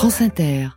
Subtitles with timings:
[0.00, 0.68] France Inter.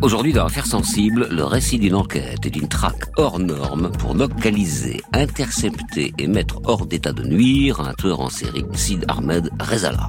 [0.00, 5.00] Aujourd'hui, dans Affaires sensible, le récit d'une enquête et d'une traque hors norme pour localiser,
[5.12, 10.06] intercepter et mettre hors d'état de nuire un tueur en série, Sid Ahmed Rezala.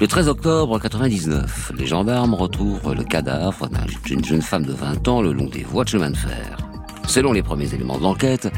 [0.00, 3.68] Le 13 octobre 99, les gendarmes retrouvent le cadavre
[4.04, 6.69] d'une jeune femme de 20 ans le long des voies de chemin de fer.
[7.10, 8.48] Selon les premiers éléments de l'enquête,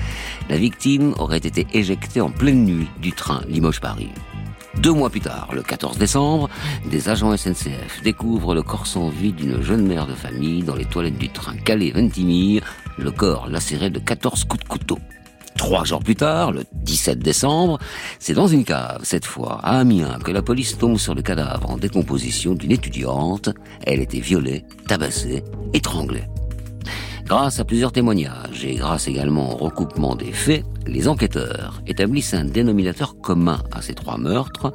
[0.50, 4.10] la victime aurait été éjectée en pleine nuit du train Limoges-Paris.
[4.76, 6.50] Deux mois plus tard, le 14 décembre,
[6.84, 10.84] des agents SNCF découvrent le corps sans vie d'une jeune mère de famille dans les
[10.84, 12.60] toilettes du train Calais-Ventimille,
[12.98, 14.98] le corps lacéré de 14 coups de couteau.
[15.56, 17.78] Trois jours plus tard, le 17 décembre,
[18.18, 21.70] c'est dans une cave, cette fois à Amiens, que la police tombe sur le cadavre
[21.70, 23.48] en décomposition d'une étudiante.
[23.86, 26.24] Elle était violée, tabassée, étranglée.
[27.34, 32.44] Grâce à plusieurs témoignages et grâce également au recoupement des faits, les enquêteurs établissent un
[32.44, 34.70] dénominateur commun à ces trois meurtres,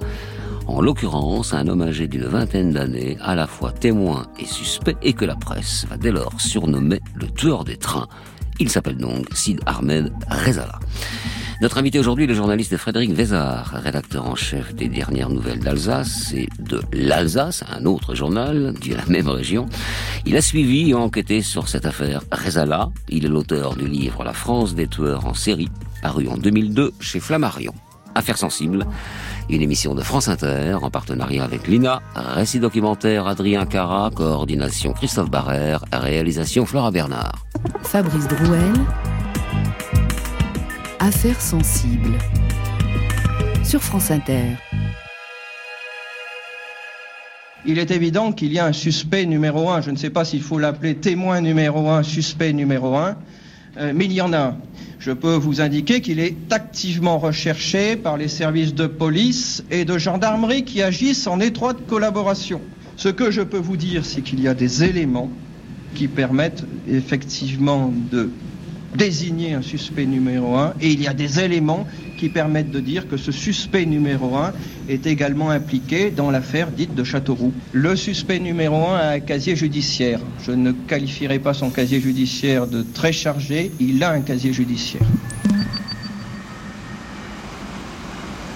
[0.66, 5.14] en l'occurrence un homme âgé d'une vingtaine d'années, à la fois témoin et suspect, et
[5.14, 8.08] que la presse va dès lors surnommer le tueur des trains.
[8.60, 10.80] Il s'appelle donc Sid Ahmed Rezala.
[11.60, 16.48] Notre invité aujourd'hui, le journaliste Frédéric Vézard, rédacteur en chef des dernières nouvelles d'Alsace et
[16.60, 19.66] de l'Alsace, un autre journal de la même région.
[20.28, 22.92] Il a suivi et enquêté sur cette affaire Rezala.
[23.10, 25.70] Il est l'auteur du livre La France des tueurs en série,
[26.04, 27.74] paru en 2002 chez Flammarion.
[28.14, 28.86] Affaire sensible,
[29.50, 35.32] une émission de France Inter en partenariat avec l'INA, récit documentaire Adrien Cara, coordination Christophe
[35.32, 37.46] Barrère, réalisation Flora Bernard.
[37.82, 38.74] Fabrice Drouel,
[41.00, 42.18] Affaires sensibles
[43.64, 44.56] sur France Inter.
[47.68, 49.82] Il est évident qu'il y a un suspect numéro un.
[49.82, 53.16] Je ne sais pas s'il faut l'appeler témoin numéro un, suspect numéro un,
[53.78, 54.58] euh, mais il y en a un.
[54.98, 60.00] Je peux vous indiquer qu'il est activement recherché par les services de police et de
[60.00, 62.60] gendarmerie qui agissent en étroite collaboration.
[62.96, 65.30] Ce que je peux vous dire, c'est qu'il y a des éléments
[65.94, 68.32] qui permettent effectivement de
[68.96, 71.88] désigner un suspect numéro un et il y a des éléments
[72.18, 74.54] qui permettent de dire que ce suspect numéro un
[74.90, 77.54] est également impliqué dans l'affaire dite de Châteauroux.
[77.74, 80.20] Le suspect numéro un a un casier judiciaire.
[80.44, 85.06] Je ne qualifierai pas son casier judiciaire de très chargé, il a un casier judiciaire.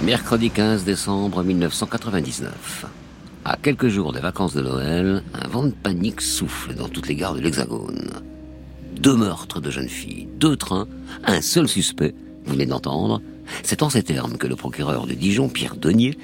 [0.02, 2.86] Mercredi 15 décembre 1999.
[3.46, 7.16] À quelques jours des vacances de Noël, un vent de panique souffle dans toutes les
[7.16, 8.10] gares de l'Hexagone
[9.02, 10.88] deux meurtres de jeunes filles, deux trains,
[11.26, 12.14] un seul suspect,
[12.46, 13.20] vous venez d'entendre.
[13.64, 16.18] C'est en ces termes que le procureur de Dijon, Pierre Denier,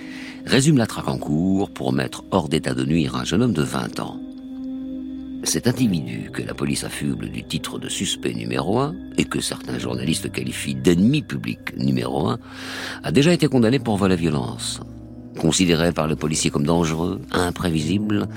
[0.45, 3.63] résume la traque en cours pour mettre hors d'état de nuire un jeune homme de
[3.63, 4.19] 20 ans.
[5.43, 9.79] Cet individu que la police affuble du titre de suspect numéro 1 et que certains
[9.79, 12.37] journalistes qualifient d'ennemi public numéro 1
[13.03, 14.81] a déjà été condamné pour vol à violence.
[15.37, 18.27] Considéré par le policier comme dangereux, imprévisible,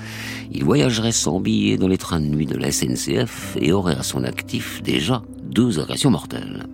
[0.51, 4.03] il voyagerait sans billet dans les trains de nuit de la SNCF et aurait à
[4.03, 6.67] son actif déjà deux agressions mortelles.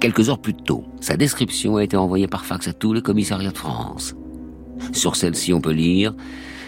[0.00, 3.52] Quelques heures plus tôt, sa description a été envoyée par fax à tous les commissariats
[3.52, 4.14] de France.
[4.92, 6.14] Sur celle-ci, on peut lire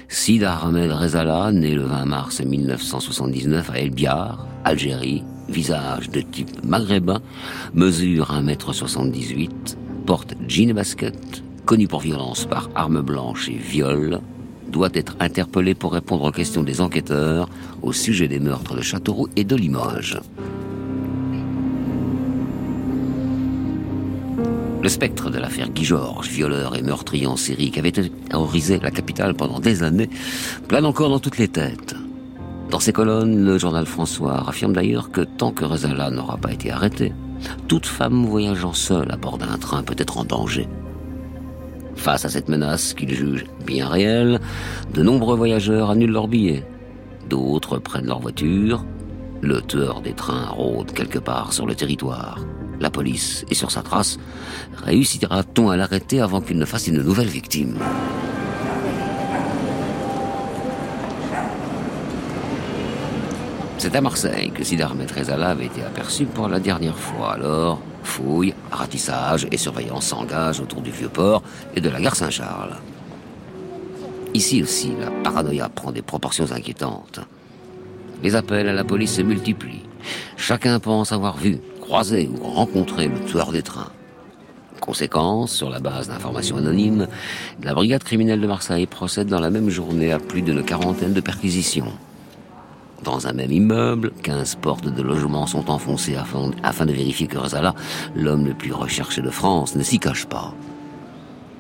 [0.09, 6.65] Sid Ahmed Rezala, né le 20 mars 1979 à El Biar, Algérie, visage de type
[6.65, 7.21] maghrébin,
[7.75, 9.77] mesure 1m78,
[10.07, 14.21] porte jean et basket, connu pour violence par arme blanche et viol,
[14.69, 17.49] doit être interpellé pour répondre aux questions des enquêteurs
[17.82, 20.21] au sujet des meurtres de Châteauroux et de Limoges.
[24.82, 28.93] Le spectre de l'affaire Guy Georges, violeur et meurtrier en série qui avait terrorisé la
[28.93, 30.09] capitale pendant des années,
[30.69, 31.97] plane encore dans toutes les têtes.
[32.71, 36.71] Dans ses colonnes, le journal François affirme d'ailleurs que tant que Rezala n'aura pas été
[36.71, 37.12] arrêté,
[37.66, 40.69] toute femme voyageant seule à bord d'un train peut être en danger.
[41.97, 44.41] Face à cette menace qu'il juge bien réelle,
[44.95, 46.65] de nombreux voyageurs annulent leurs billets.
[47.29, 48.84] D'autres prennent leur voiture.
[49.41, 52.39] Le tueur des trains rôde quelque part sur le territoire.
[52.78, 54.19] La police est sur sa trace.
[54.84, 57.78] Réussira-t-on à l'arrêter avant qu'il ne fasse une nouvelle victime?
[63.78, 67.34] C'est à Marseille que Sidar Rezala avait été aperçu pour la dernière fois.
[67.34, 71.42] Alors, fouilles, ratissage et surveillance s'engagent autour du vieux port
[71.74, 72.76] et de la gare Saint-Charles.
[74.34, 77.20] Ici aussi, la paranoïa prend des proportions inquiétantes.
[78.22, 79.84] Les appels à la police se multiplient.
[80.36, 83.92] Chacun pense avoir vu, croisé ou rencontré le tueur des trains.
[84.80, 87.08] Conséquence, sur la base d'informations anonymes,
[87.62, 91.20] la brigade criminelle de Marseille procède dans la même journée à plus d'une quarantaine de
[91.20, 91.92] perquisitions.
[93.04, 97.75] Dans un même immeuble, 15 portes de logement sont enfoncées afin, de vérifier que Rezala,
[98.15, 100.54] l'homme le plus recherché de France, ne s'y cache pas.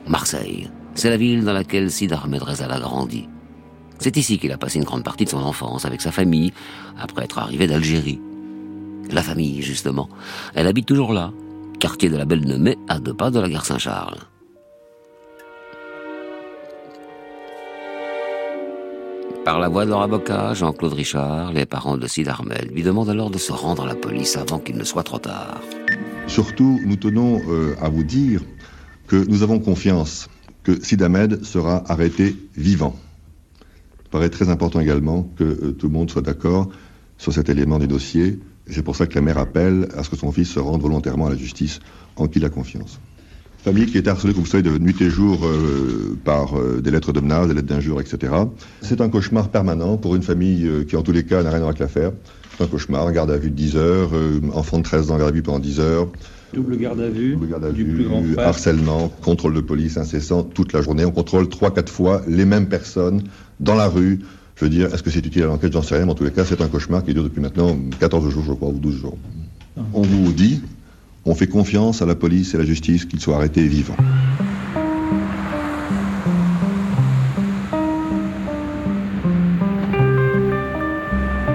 [0.06, 3.28] Marseille, c'est la ville dans laquelle Sid Ahmed Rezala grandit.
[3.98, 6.52] C'est ici qu'il a passé une grande partie de son enfance avec sa famille,
[6.98, 8.20] après être arrivé d'Algérie.
[9.10, 10.08] La famille, justement.
[10.54, 11.32] Elle habite toujours là,
[11.78, 14.18] quartier de la Belle Nemée, à deux pas de la gare Saint-Charles.
[19.46, 23.10] Par la voix de leur avocat, Jean-Claude Richard, les parents de Sid Ahmed lui demandent
[23.10, 25.60] alors de se rendre à la police avant qu'il ne soit trop tard.
[26.26, 28.42] Surtout, nous tenons euh, à vous dire
[29.06, 30.28] que nous avons confiance
[30.64, 32.96] que Sid Ahmed sera arrêté vivant.
[34.06, 36.68] Il paraît très important également que euh, tout le monde soit d'accord
[37.16, 38.40] sur cet élément du dossier.
[38.68, 41.28] C'est pour ça que la mère appelle à ce que son fils se rende volontairement
[41.28, 41.78] à la justice,
[42.16, 42.98] en qui il a confiance.
[43.66, 46.92] Famille qui est harcelée, comme vous savez, de nuit et jour euh, par euh, des
[46.92, 48.32] lettres de menaces, des lettres d'injures, etc.
[48.80, 51.56] C'est un cauchemar permanent pour une famille euh, qui, en tous les cas, n'a rien
[51.56, 52.12] à voir avec l'affaire.
[52.56, 54.10] C'est un cauchemar, garde à vue de 10 heures,
[54.54, 56.06] enfant de 13 ans, garde à vue pendant 10 heures.
[56.54, 58.46] Double garde à vue, Double garde à du vue, plus grand frère.
[58.46, 61.04] harcèlement, contrôle de police incessant toute la journée.
[61.04, 63.24] On contrôle 3-4 fois les mêmes personnes
[63.58, 64.20] dans la rue.
[64.54, 65.72] Je veux dire, est-ce que c'est utile à l'enquête?
[65.72, 67.76] J'en sais rien, mais en tous les cas, c'est un cauchemar qui dure depuis maintenant
[67.98, 69.18] 14 jours, je crois, ou 12 jours.
[69.92, 70.62] On vous dit,
[71.26, 73.96] on fait confiance à la police et à la justice qu'ils soient arrêtés vivants.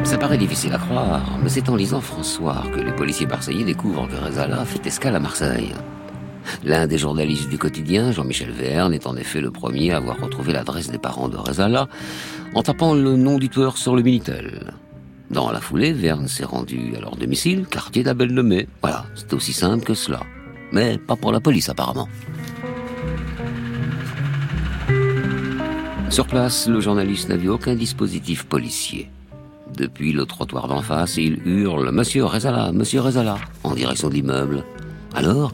[0.04, 4.08] Ça paraît difficile à croire, mais c'est en lisant François que les policiers marseillais découvrent
[4.10, 5.74] que Rezala fait escale à Marseille.
[6.66, 10.52] L'un des journalistes du quotidien, Jean-Michel Verne, est en effet le premier à avoir retrouvé
[10.52, 11.88] l'adresse des parents de Rezala
[12.56, 14.74] en tapant le nom du tueur sur le Minitel.
[15.32, 18.68] Dans la foulée, Verne s'est rendu à leur domicile, quartier d'Abel Lemay.
[18.82, 20.20] Voilà, c'est aussi simple que cela.
[20.74, 22.10] Mais pas pour la police apparemment.
[26.10, 29.10] Sur place, le journaliste n'a vu aucun dispositif policier.
[29.74, 34.66] Depuis le trottoir d'en face, il hurle Monsieur Rezala, Monsieur Rezala, en direction de l'immeuble.
[35.14, 35.54] Alors,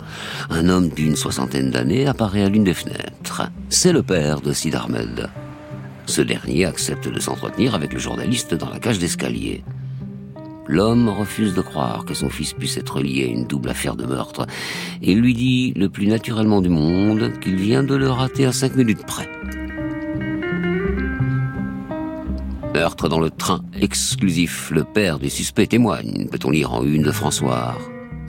[0.49, 3.43] un homme d'une soixantaine d'années apparaît à l'une des fenêtres.
[3.69, 5.29] C'est le père de Sid Ahmed.
[6.07, 9.63] Ce dernier accepte de s'entretenir avec le journaliste dans la cage d'escalier.
[10.65, 14.05] L'homme refuse de croire que son fils puisse être lié à une double affaire de
[14.05, 14.47] meurtre.
[15.01, 18.75] Il lui dit le plus naturellement du monde qu'il vient de le rater à cinq
[18.75, 19.29] minutes près.
[22.73, 24.71] Meurtre dans le train exclusif.
[24.71, 27.77] Le père du suspect témoigne, peut-on lire en une de François.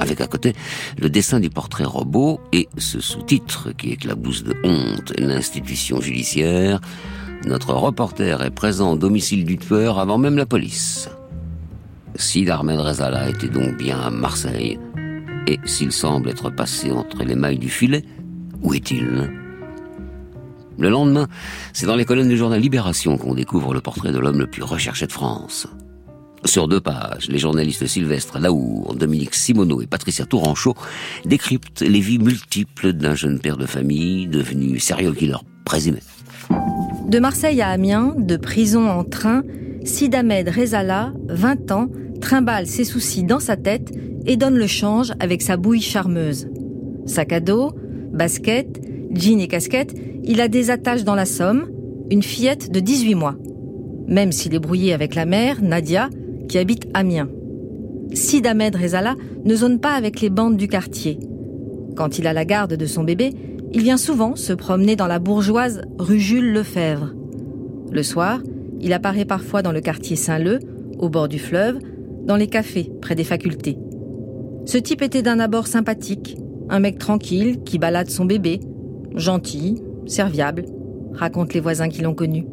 [0.01, 0.53] Avec à côté
[1.01, 6.81] le dessin du portrait robot et ce sous-titre qui éclabousse de honte l'institution judiciaire.
[7.47, 11.09] Notre reporter est présent au domicile du tueur avant même la police.
[12.17, 14.79] Sid Ahmed Rezala était donc bien à Marseille.
[15.47, 18.05] Et s'il semble être passé entre les mailles du filet,
[18.63, 19.31] où est-il?
[20.79, 21.27] Le lendemain,
[21.73, 24.63] c'est dans les colonnes du journal Libération qu'on découvre le portrait de l'homme le plus
[24.63, 25.67] recherché de France.
[26.45, 30.75] Sur deux pages, les journalistes Sylvestre Laour, Dominique Simoneau et Patricia Touranchot
[31.25, 35.99] décryptent les vies multiples d'un jeune père de famille devenu serial killer présumé.
[37.09, 39.43] De Marseille à Amiens, de prison en train,
[39.83, 41.89] Sid Ahmed Rezala, 20 ans,
[42.21, 43.93] trimballe ses soucis dans sa tête
[44.27, 46.49] et donne le change avec sa bouille charmeuse.
[47.07, 47.73] Sac à dos,
[48.13, 51.71] basket, jean et casquette, il a des attaches dans la Somme,
[52.11, 53.37] une fillette de 18 mois.
[54.07, 56.11] Même s'il est brouillé avec la mère, Nadia,
[56.47, 57.31] qui habite Amiens.
[58.13, 59.15] Sid Ahmed Rezala
[59.47, 61.19] ne zone pas avec les bandes du quartier.
[61.97, 63.33] Quand il a la garde de son bébé,
[63.73, 67.15] il vient souvent se promener dans la bourgeoise rue Jules Lefebvre.
[67.91, 68.41] Le soir,
[68.81, 70.61] il apparaît parfois dans le quartier Saint-Leu,
[70.99, 71.79] au bord du fleuve,
[72.25, 73.79] dans les cafés près des facultés.
[74.67, 76.37] Ce type était d'un abord sympathique,
[76.69, 78.61] un mec tranquille qui balade son bébé,
[79.15, 80.67] gentil, serviable,
[81.15, 82.47] racontent les voisins qui l'ont connu.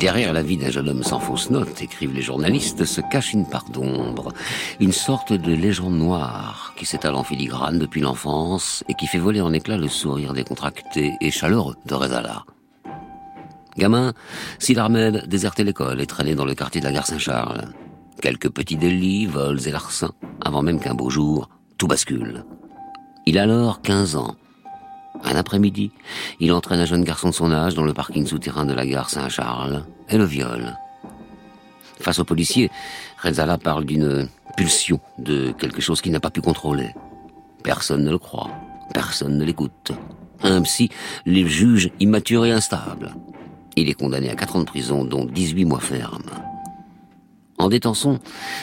[0.00, 3.46] Derrière la vie d'un jeune homme sans fausse note, écrivent les journalistes, se cache une
[3.46, 4.32] part d'ombre,
[4.80, 9.42] une sorte de légende noire qui s'étale en filigrane depuis l'enfance et qui fait voler
[9.42, 12.46] en éclats le sourire décontracté et chaleureux de Rezala.
[13.76, 14.14] Gamin,
[14.58, 17.68] Sid Ahmed désertait l'école et traînait dans le quartier de la gare Saint-Charles.
[18.22, 22.46] Quelques petits délits, vols et larcins, avant même qu'un beau jour, tout bascule.
[23.26, 24.36] Il a alors 15 ans.
[25.24, 25.92] Un après-midi,
[26.40, 29.10] il entraîne un jeune garçon de son âge dans le parking souterrain de la gare
[29.10, 30.76] Saint-Charles et le viole.
[32.00, 32.70] Face aux policiers,
[33.22, 36.90] Rezala parle d'une pulsion, de quelque chose qu'il n'a pas pu contrôler.
[37.62, 38.50] Personne ne le croit,
[38.94, 39.92] personne ne l'écoute.
[40.42, 40.88] Un psy
[41.26, 43.14] les juge immature et instable.
[43.76, 46.30] Il est condamné à 4 ans de prison, dont 18 mois fermes.
[47.58, 48.18] En détention,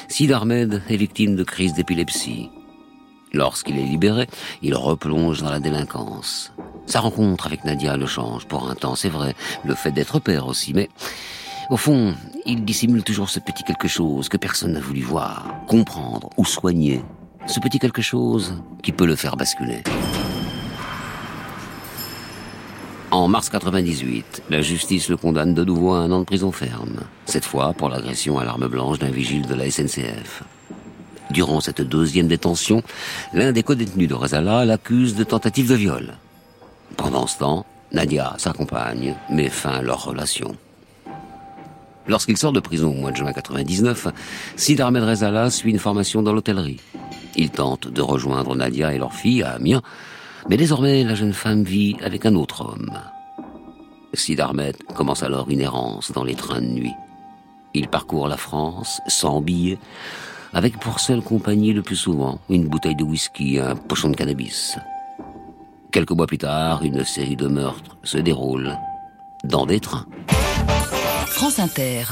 [0.08, 2.50] Sid Ahmed est victime de crise d'épilepsie.
[3.38, 4.25] Lorsqu'il est libéré,
[4.63, 6.51] il replonge dans la délinquance.
[6.88, 10.48] Sa rencontre avec Nadia le change pour un temps, c'est vrai, le fait d'être père
[10.48, 10.89] aussi, mais
[11.70, 12.15] au fond,
[12.48, 17.03] il dissimule toujours ce petit quelque chose que personne n'a voulu voir, comprendre ou soigner.
[17.46, 19.84] Ce petit quelque chose qui peut le faire basculer.
[23.12, 27.01] En mars 98, la justice le condamne de nouveau à un an de prison ferme,
[27.25, 30.41] cette fois pour l'agression à l'arme blanche d'un vigile de la SNCF.
[31.32, 32.84] Durant cette deuxième détention,
[33.34, 36.14] l'un des co-détenus de Rezala l'accuse de tentative de viol.
[36.96, 40.56] Pendant ce temps, Nadia, sa compagne, met fin à leur relation.
[42.08, 44.08] Lorsqu'il sort de prison au mois de juin 99,
[44.56, 46.80] Sid Ahmed Rezala suit une formation dans l'hôtellerie.
[47.36, 49.82] Il tente de rejoindre Nadia et leur fille à Amiens,
[50.50, 52.92] mais désormais la jeune femme vit avec un autre homme.
[54.14, 54.42] Sid
[54.96, 56.94] commence alors une errance dans les trains de nuit.
[57.74, 59.78] Il parcourt la France sans billets,
[60.54, 64.16] avec pour seule compagnie le plus souvent une bouteille de whisky et un pochon de
[64.16, 64.77] cannabis.
[65.92, 68.77] Quelques mois plus tard, une série de meurtres se déroule
[69.44, 70.06] dans des trains.
[71.27, 72.04] France Inter.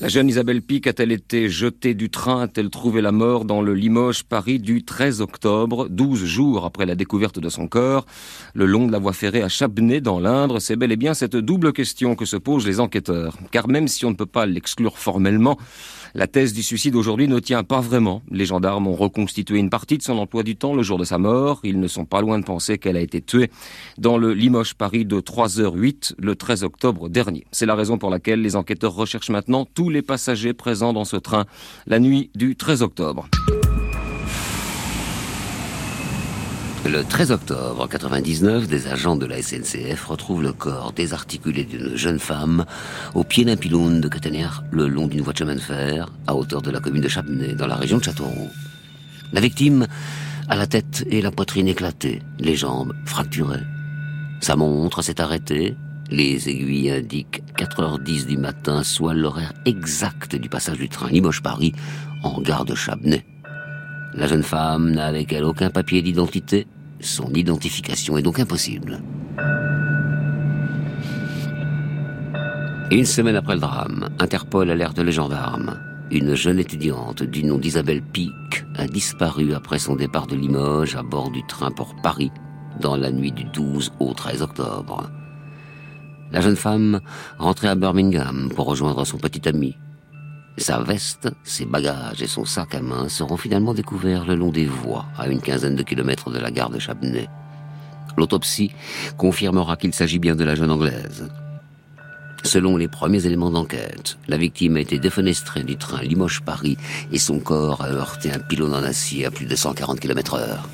[0.00, 3.74] La jeune Isabelle Pic a-t-elle été jetée du train A-t-elle trouvé la mort dans le
[3.74, 8.06] Limoges-Paris du 13 octobre, 12 jours après la découverte de son corps,
[8.54, 10.60] le long de la voie ferrée à Chabenay dans l'Indre?
[10.60, 13.36] C'est bel et bien cette double question que se posent les enquêteurs.
[13.50, 15.58] Car même si on ne peut pas l'exclure formellement,
[16.14, 18.22] la thèse du suicide aujourd'hui ne tient pas vraiment.
[18.30, 21.18] Les gendarmes ont reconstitué une partie de son emploi du temps le jour de sa
[21.18, 21.60] mort.
[21.64, 23.50] Ils ne sont pas loin de penser qu'elle a été tuée
[23.98, 27.44] dans le Limoges-Paris de 3h08 le 13 octobre dernier.
[27.52, 31.16] C'est la raison pour laquelle les enquêteurs recherchent maintenant tous les passagers présents dans ce
[31.16, 31.46] train
[31.86, 33.28] la nuit du 13 octobre.
[36.90, 42.18] Le 13 octobre 99, des agents de la SNCF retrouvent le corps désarticulé d'une jeune
[42.18, 42.64] femme
[43.14, 46.34] au pied d'un pylône de caténaire le long d'une voie de chemin de fer à
[46.34, 48.48] hauteur de la commune de Chapenay dans la région de Châteauroux.
[49.34, 49.86] La victime
[50.48, 53.66] a la tête et la poitrine éclatées, les jambes fracturées.
[54.40, 55.76] Sa montre s'est arrêtée,
[56.10, 61.74] les aiguilles indiquent 4h10 du matin, soit l'horaire exact du passage du train Limoges-Paris
[62.22, 63.26] en gare de Chabenay.
[64.14, 66.66] La jeune femme n'a avec elle aucun papier d'identité,
[67.00, 69.00] son identification est donc impossible.
[72.90, 75.78] Une semaine après le drame, Interpol alerte les gendarmes.
[76.10, 78.32] Une jeune étudiante du nom d'Isabelle Pic
[78.76, 82.32] a disparu après son départ de Limoges à bord du train pour Paris
[82.80, 85.10] dans la nuit du 12 au 13 octobre.
[86.32, 87.00] La jeune femme
[87.38, 89.76] rentrait à Birmingham pour rejoindre son petit ami.
[90.58, 94.66] Sa veste, ses bagages et son sac à main seront finalement découverts le long des
[94.66, 97.28] voies, à une quinzaine de kilomètres de la gare de Chabenay.
[98.16, 98.72] L'autopsie
[99.16, 101.28] confirmera qu'il s'agit bien de la jeune anglaise.
[102.42, 106.76] Selon les premiers éléments d'enquête, la victime a été défenestrée du train Limoges-Paris
[107.12, 110.68] et son corps a heurté un pylône en acier à plus de 140 km heure.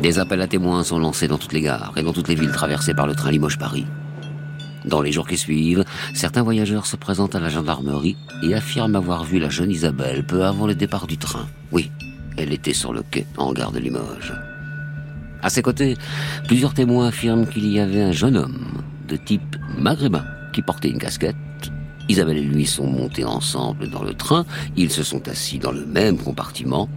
[0.00, 2.52] Des appels à témoins sont lancés dans toutes les gares et dans toutes les villes
[2.52, 3.86] traversées par le train Limoges-Paris.
[4.86, 9.24] Dans les jours qui suivent, certains voyageurs se présentent à la gendarmerie et affirment avoir
[9.24, 11.46] vu la jeune Isabelle peu avant le départ du train.
[11.72, 11.90] Oui,
[12.36, 14.32] elle était sur le quai en gare de Limoges.
[15.42, 15.96] À ses côtés,
[16.46, 20.98] plusieurs témoins affirment qu'il y avait un jeune homme de type maghrébin qui portait une
[20.98, 21.36] casquette.
[22.08, 25.84] Isabelle et lui sont montés ensemble dans le train, ils se sont assis dans le
[25.84, 26.88] même compartiment.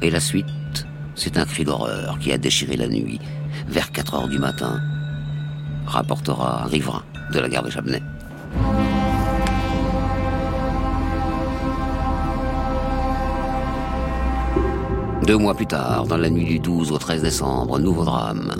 [0.00, 3.20] Et la suite, c'est un cri d'horreur qui a déchiré la nuit,
[3.68, 4.80] vers 4 heures du matin,
[5.86, 8.02] rapportera un riverain de la gare de Chabenay.
[15.26, 18.54] Deux mois plus tard, dans la nuit du 12 au 13 décembre, nouveau drame.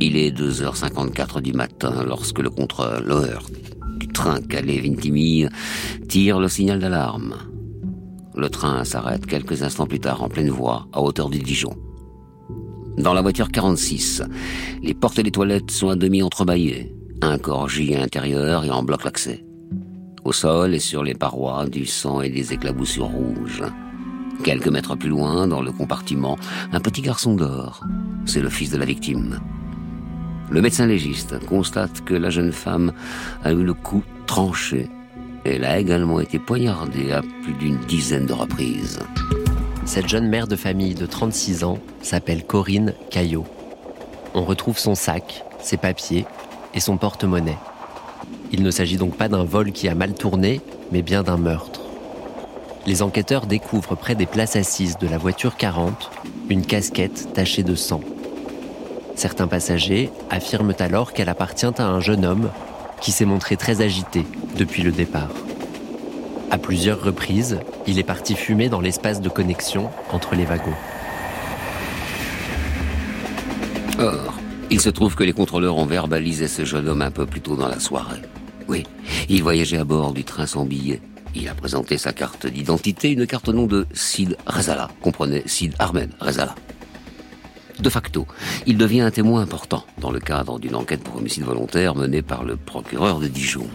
[0.00, 3.42] Il est 2h54 du matin lorsque le contrôleur
[3.98, 5.50] du train Calais-Vintimille
[6.08, 7.34] tire le signal d'alarme.
[8.34, 11.76] Le train s'arrête quelques instants plus tard en pleine voie, à hauteur du Dijon.
[12.98, 14.22] Dans la voiture 46,
[14.82, 16.94] les portes des toilettes sont à demi entrebâillées.
[17.22, 19.44] Un corps gît à l'intérieur et en bloque l'accès.
[20.24, 23.64] Au sol et sur les parois, du sang et des éclaboussures rouges.
[24.44, 26.38] Quelques mètres plus loin, dans le compartiment,
[26.72, 27.84] un petit garçon dort.
[28.26, 29.40] C'est le fils de la victime.
[30.50, 32.92] Le médecin légiste constate que la jeune femme
[33.42, 34.88] a eu le cou tranché.
[35.44, 39.00] Elle a également été poignardée à plus d'une dizaine de reprises.
[39.86, 43.44] Cette jeune mère de famille de 36 ans s'appelle Corinne Caillot.
[44.34, 46.24] On retrouve son sac, ses papiers
[46.74, 47.58] et son porte-monnaie.
[48.50, 51.82] Il ne s'agit donc pas d'un vol qui a mal tourné, mais bien d'un meurtre.
[52.86, 56.10] Les enquêteurs découvrent près des places assises de la voiture 40
[56.48, 58.00] une casquette tachée de sang.
[59.16, 62.50] Certains passagers affirment alors qu'elle appartient à un jeune homme
[63.00, 64.24] qui s'est montré très agité
[64.56, 65.30] depuis le départ.
[66.54, 67.58] À plusieurs reprises,
[67.88, 70.70] il est parti fumer dans l'espace de connexion entre les wagons.
[73.98, 74.38] Or,
[74.70, 77.56] il se trouve que les contrôleurs ont verbalisé ce jeune homme un peu plus tôt
[77.56, 78.22] dans la soirée.
[78.68, 78.84] Oui,
[79.28, 81.02] il voyageait à bord du train sans billet.
[81.34, 85.74] Il a présenté sa carte d'identité, une carte au nom de Sid Rezala, comprenez Sid
[85.80, 86.54] Ahmed Rezala.
[87.80, 88.28] De facto,
[88.66, 92.44] il devient un témoin important dans le cadre d'une enquête pour homicide volontaire menée par
[92.44, 93.66] le procureur de Dijon.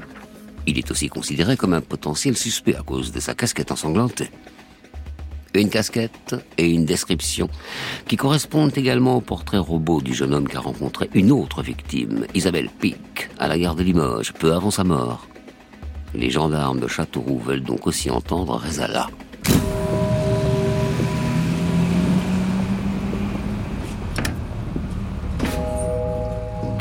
[0.70, 4.30] Il est aussi considéré comme un potentiel suspect à cause de sa casquette ensanglantée.
[5.56, 7.50] Une casquette et une description
[8.08, 12.28] qui correspondent également au portrait robot du jeune homme qui a rencontré une autre victime,
[12.36, 15.28] Isabelle Pic, à la gare de Limoges, peu avant sa mort.
[16.14, 19.08] Les gendarmes de Châteauroux veulent donc aussi entendre Rezala.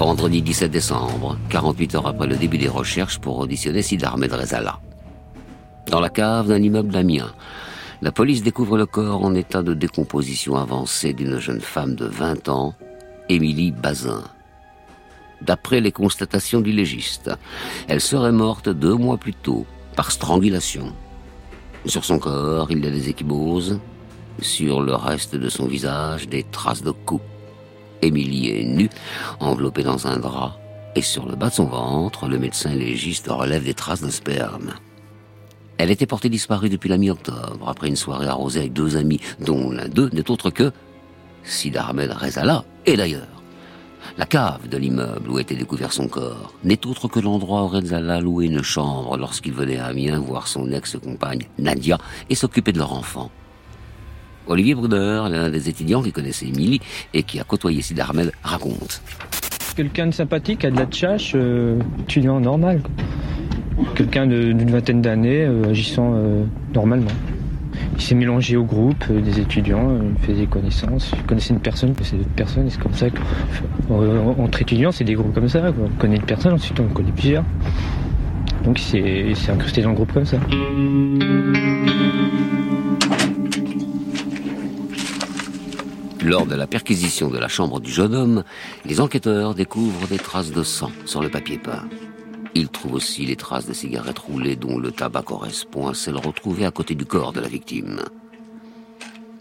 [0.09, 4.81] Vendredi 17 décembre, 48 heures après le début des recherches pour auditionner Sid Ahmed Rezala.
[5.91, 7.35] Dans la cave d'un immeuble d'Amiens,
[8.01, 12.49] la police découvre le corps en état de décomposition avancée d'une jeune femme de 20
[12.49, 12.75] ans,
[13.29, 14.25] Émilie Bazin.
[15.43, 17.31] D'après les constatations du légiste,
[17.87, 20.95] elle serait morte deux mois plus tôt par strangulation.
[21.85, 23.79] Sur son corps, il y a des échymoses.
[24.41, 27.23] Sur le reste de son visage, des traces de coups.
[28.03, 28.91] Émilie est nue,
[29.41, 30.59] enveloppée dans un drap,
[30.95, 34.75] et sur le bas de son ventre, le médecin légiste relève des traces de sperme.
[35.79, 39.71] Elle était portée disparue depuis la mi-octobre, après une soirée arrosée avec deux amis, dont
[39.71, 40.73] l'un d'eux n'est autre que
[41.45, 43.27] Sid Rezala, et d'ailleurs.
[44.17, 48.21] La cave de l'immeuble où était découvert son corps n'est autre que l'endroit où Rezala
[48.21, 52.93] louait une chambre lorsqu'il venait à Amiens voir son ex-compagne Nadia et s'occuper de leur
[52.93, 53.31] enfant.
[54.49, 56.81] Olivier Bruder, l'un des étudiants qui connaissait Émilie
[57.13, 58.03] et qui a côtoyé Sid
[58.43, 59.03] raconte.
[59.77, 62.81] Quelqu'un de sympathique, a de la tchatche, euh, étudiant normal.
[63.95, 67.11] Quelqu'un d'une vingtaine d'années, euh, agissant euh, normalement.
[67.95, 72.17] Il s'est mélangé au groupe des étudiants, il faisait connaissance, il connaissait une personne, c'est
[72.17, 75.63] d'autres personnes, c'est comme ça qu'entre étudiants, c'est des groupes comme ça.
[75.81, 77.45] On connaît une personne, ensuite on connaît plusieurs.
[78.65, 80.39] Donc il s'est incrusté dans le groupe comme ça.
[86.29, 88.45] Lors de la perquisition de la chambre du jeune homme,
[88.85, 91.89] les enquêteurs découvrent des traces de sang sur le papier peint.
[92.55, 96.67] Ils trouvent aussi les traces de cigarettes roulées dont le tabac correspond à celles retrouvées
[96.67, 98.01] à côté du corps de la victime.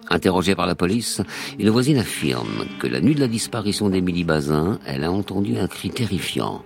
[0.10, 1.21] Interrogée par la police,
[1.60, 5.67] une voisine affirme que la nuit de la disparition d'Émilie Bazin, elle a entendu un
[5.67, 6.63] cri terrifiant.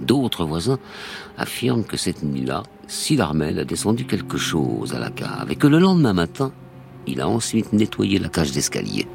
[0.00, 0.78] D'autres voisins
[1.36, 5.66] affirment que cette nuit-là, Sid Armel a descendu quelque chose à la cave et que
[5.66, 6.50] le lendemain matin,
[7.06, 9.06] il a ensuite nettoyé la cage d'escalier.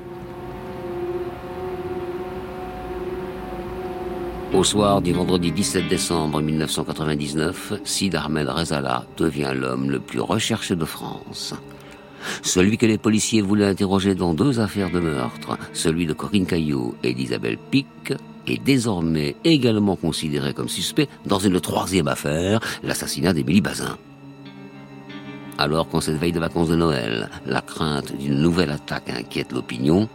[4.53, 10.75] Au soir du vendredi 17 décembre 1999, Sid Ahmed Rezala devient l'homme le plus recherché
[10.75, 11.53] de France.
[12.41, 16.95] Celui que les policiers voulaient interroger dans deux affaires de meurtre, celui de Corinne Caillot
[17.03, 17.85] et d'Isabelle Pic,
[18.47, 23.97] est désormais également considéré comme suspect dans une troisième affaire, l'assassinat d'Émilie Bazin.
[25.59, 30.09] Alors qu'en cette veille de vacances de Noël, la crainte d'une nouvelle attaque inquiète l'opinion,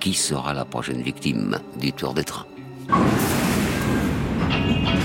[0.00, 2.46] qui sera la prochaine victime du tour des trains?
[4.54, 5.03] Thank you.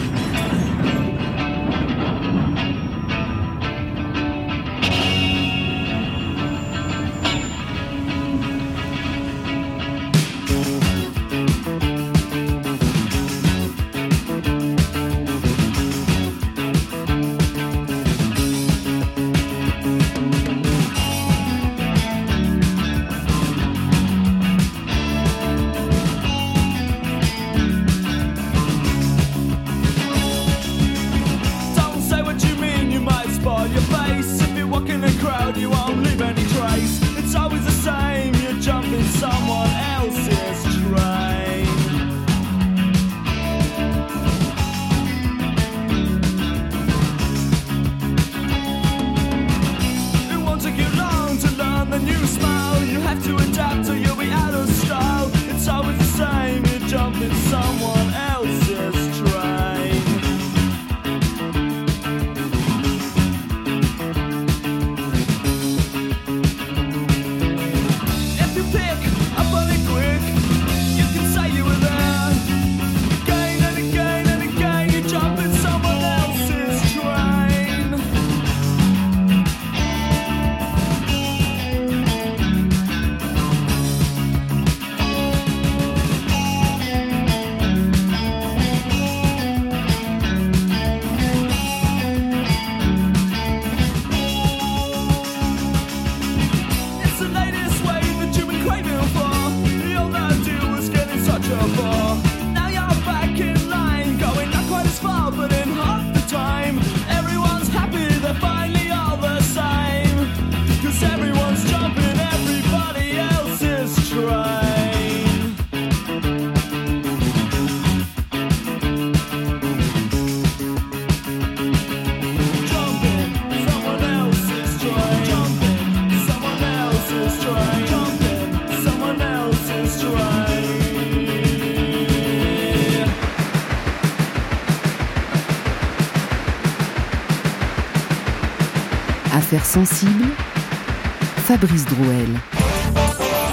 [141.38, 142.28] Fabrice Drouel.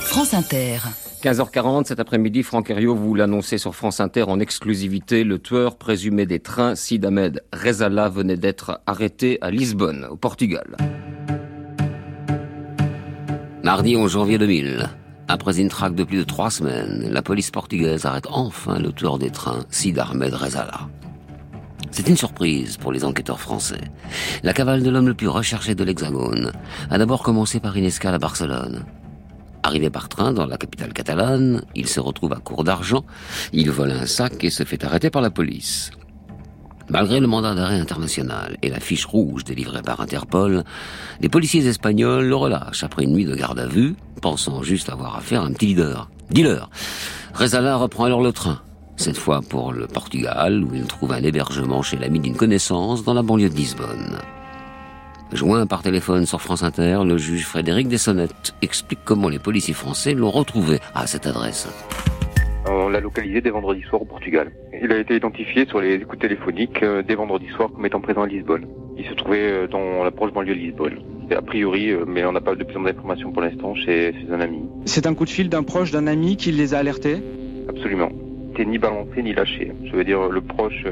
[0.01, 0.79] France Inter.
[1.23, 5.23] 15h40 cet après-midi, Franck Herriot vous l'annonçait sur France Inter en exclusivité.
[5.23, 10.77] Le tueur présumé des trains, Sid Ahmed Rezala, venait d'être arrêté à Lisbonne, au Portugal.
[13.63, 14.91] Mardi 11 janvier 2000.
[15.29, 19.19] Après une traque de plus de trois semaines, la police portugaise arrête enfin le tueur
[19.19, 20.89] des trains, Sid Ahmed Rezala.
[21.97, 23.81] C'est une surprise pour les enquêteurs français.
[24.43, 26.53] La cavale de l'homme le plus recherché de l'Hexagone
[26.91, 28.85] a d'abord commencé par une escale à Barcelone.
[29.63, 33.07] Arrivé par train dans la capitale catalane, il se retrouve à court d'argent,
[33.55, 35.91] il vole un sac et se fait arrêter par la police.
[36.91, 40.65] Malgré le mandat d'arrêt international et la fiche rouge délivrée par Interpol,
[41.23, 45.17] les policiers espagnols le relâchent après une nuit de garde à vue, pensant juste avoir
[45.17, 46.11] affaire à un petit leader.
[46.31, 46.69] Dealer.
[47.33, 48.61] Rezala reprend alors le train,
[48.97, 53.15] cette fois pour le Portugal, où il trouve un hébergement chez l'ami d'une connaissance dans
[53.15, 54.19] la banlieue de Lisbonne.
[55.33, 60.15] Joint par téléphone sur France Inter, le juge Frédéric Dessonnettes explique comment les policiers français
[60.15, 61.69] l'ont retrouvé à cette adresse.
[62.69, 64.51] On l'a localisé dès vendredi soir au Portugal.
[64.83, 68.23] Il a été identifié sur les écoutes téléphoniques euh, dès vendredi soir comme étant présent
[68.23, 68.67] à Lisbonne.
[68.97, 70.99] Il se trouvait euh, dans la proche banlieue de Lisbonne.
[71.31, 74.41] A priori, euh, mais on n'a pas de plus d'informations pour l'instant, chez, chez un
[74.41, 74.63] ami.
[74.85, 77.23] C'est un coup de fil d'un proche d'un ami qui les a alertés?
[77.69, 78.11] Absolument.
[78.65, 79.73] Ni balancé ni lâché.
[79.85, 80.85] Je veux dire, le proche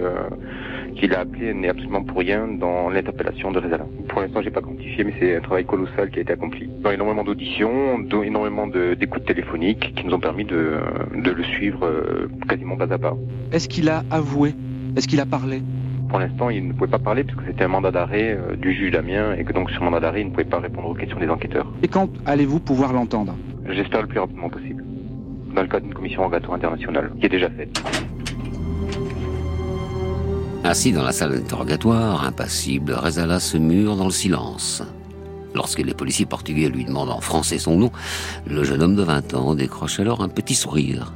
[0.97, 3.87] qu'il a appelé n'est absolument pour rien dans l'interpellation de Rezala.
[4.09, 6.69] Pour l'instant, j'ai pas quantifié, mais c'est un travail colossal qui a été accompli.
[6.83, 10.79] Dans énormément d'auditions, énormément d'écoutes téléphoniques qui nous ont permis de,
[11.15, 13.17] de le suivre euh, quasiment pas à pas.
[13.53, 14.55] Est-ce qu'il a avoué?
[14.97, 15.63] Est-ce qu'il a parlé?
[16.09, 18.93] Pour l'instant, il ne pouvait pas parler puisque c'était un mandat d'arrêt euh, du juge
[18.93, 21.29] Damien et que donc sur mandat d'arrêt, il ne pouvait pas répondre aux questions des
[21.29, 21.73] enquêteurs.
[21.83, 23.35] Et quand allez-vous pouvoir l'entendre?
[23.69, 24.85] J'espère le plus rapidement possible.
[25.55, 27.81] Dans le cadre d'une commission rogatoire internationale qui est déjà faite.
[30.65, 34.83] Assis dans la salle d'interrogatoire, impassible, Rezala se mure dans le silence.
[35.55, 37.93] Lorsque les policiers portugais lui demandent en français son nom,
[38.47, 41.13] le jeune homme de 20 ans décroche alors un petit sourire.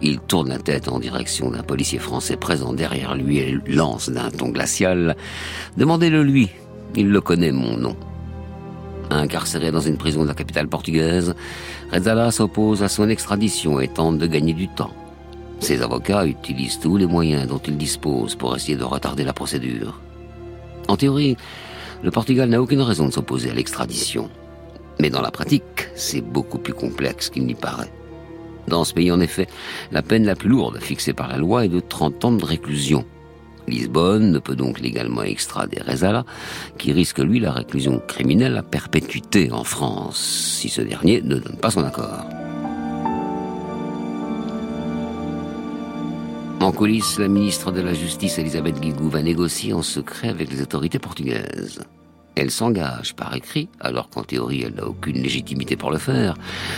[0.00, 4.30] Il tourne la tête en direction d'un policier français présent derrière lui et lance d'un
[4.30, 5.16] ton glacial
[5.76, 6.50] «Demandez-le lui,
[6.94, 7.96] il le connaît mon nom».
[9.10, 11.34] Incarcéré dans une prison de la capitale portugaise,
[11.92, 14.92] Rezala s'oppose à son extradition et tente de gagner du temps.
[15.60, 20.00] Ses avocats utilisent tous les moyens dont ils disposent pour essayer de retarder la procédure.
[20.88, 21.36] En théorie,
[22.02, 24.28] le Portugal n'a aucune raison de s'opposer à l'extradition.
[24.98, 27.92] Mais dans la pratique, c'est beaucoup plus complexe qu'il n'y paraît.
[28.68, 29.48] Dans ce pays, en effet,
[29.90, 33.04] la peine la plus lourde fixée par la loi est de 30 ans de réclusion.
[33.72, 36.24] Lisbonne ne peut donc légalement extrader Rezala,
[36.78, 40.18] qui risque lui la réclusion criminelle à perpétuité en France,
[40.58, 42.26] si ce dernier ne donne pas son accord.
[46.60, 50.62] En coulisses, la ministre de la Justice, Elisabeth Guigou, va négocier en secret avec les
[50.62, 51.80] autorités portugaises.
[52.36, 56.34] Elle s'engage par écrit, alors qu'en théorie elle n'a aucune légitimité pour le faire,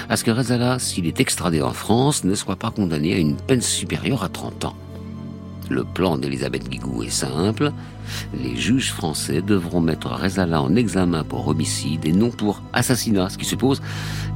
[0.08, 3.36] à ce que Rezala, s'il est extradé en France, ne soit pas condamné à une
[3.36, 4.76] peine supérieure à 30 ans.
[5.70, 7.72] Le plan d'Elisabeth Guigou est simple.
[8.34, 13.38] Les juges français devront mettre Rezala en examen pour homicide et non pour assassinat, ce
[13.38, 13.80] qui suppose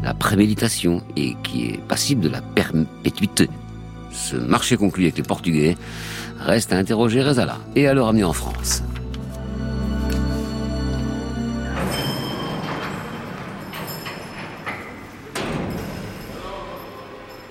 [0.02, 3.48] la préméditation et qui est passible de la perpétuité
[4.18, 5.76] ce marché conclu avec les Portugais,
[6.40, 8.82] reste à interroger Rezala et à le ramener en France.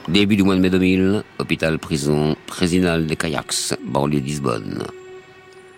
[0.08, 4.86] Début du mois de mai 2000, hôpital-prison Présinal des Caillacs, banlieue de Lisbonne.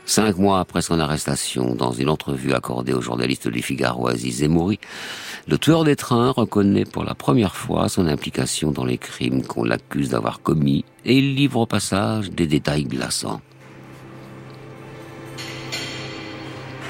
[0.06, 4.48] Cinq mois après son arrestation, dans une entrevue accordée au journaliste du Figaro Aziz
[5.48, 9.64] le tueur des trains reconnaît pour la première fois son implication dans les crimes qu'on
[9.64, 13.42] l'accuse d'avoir commis et il livre au passage des détails glaçants.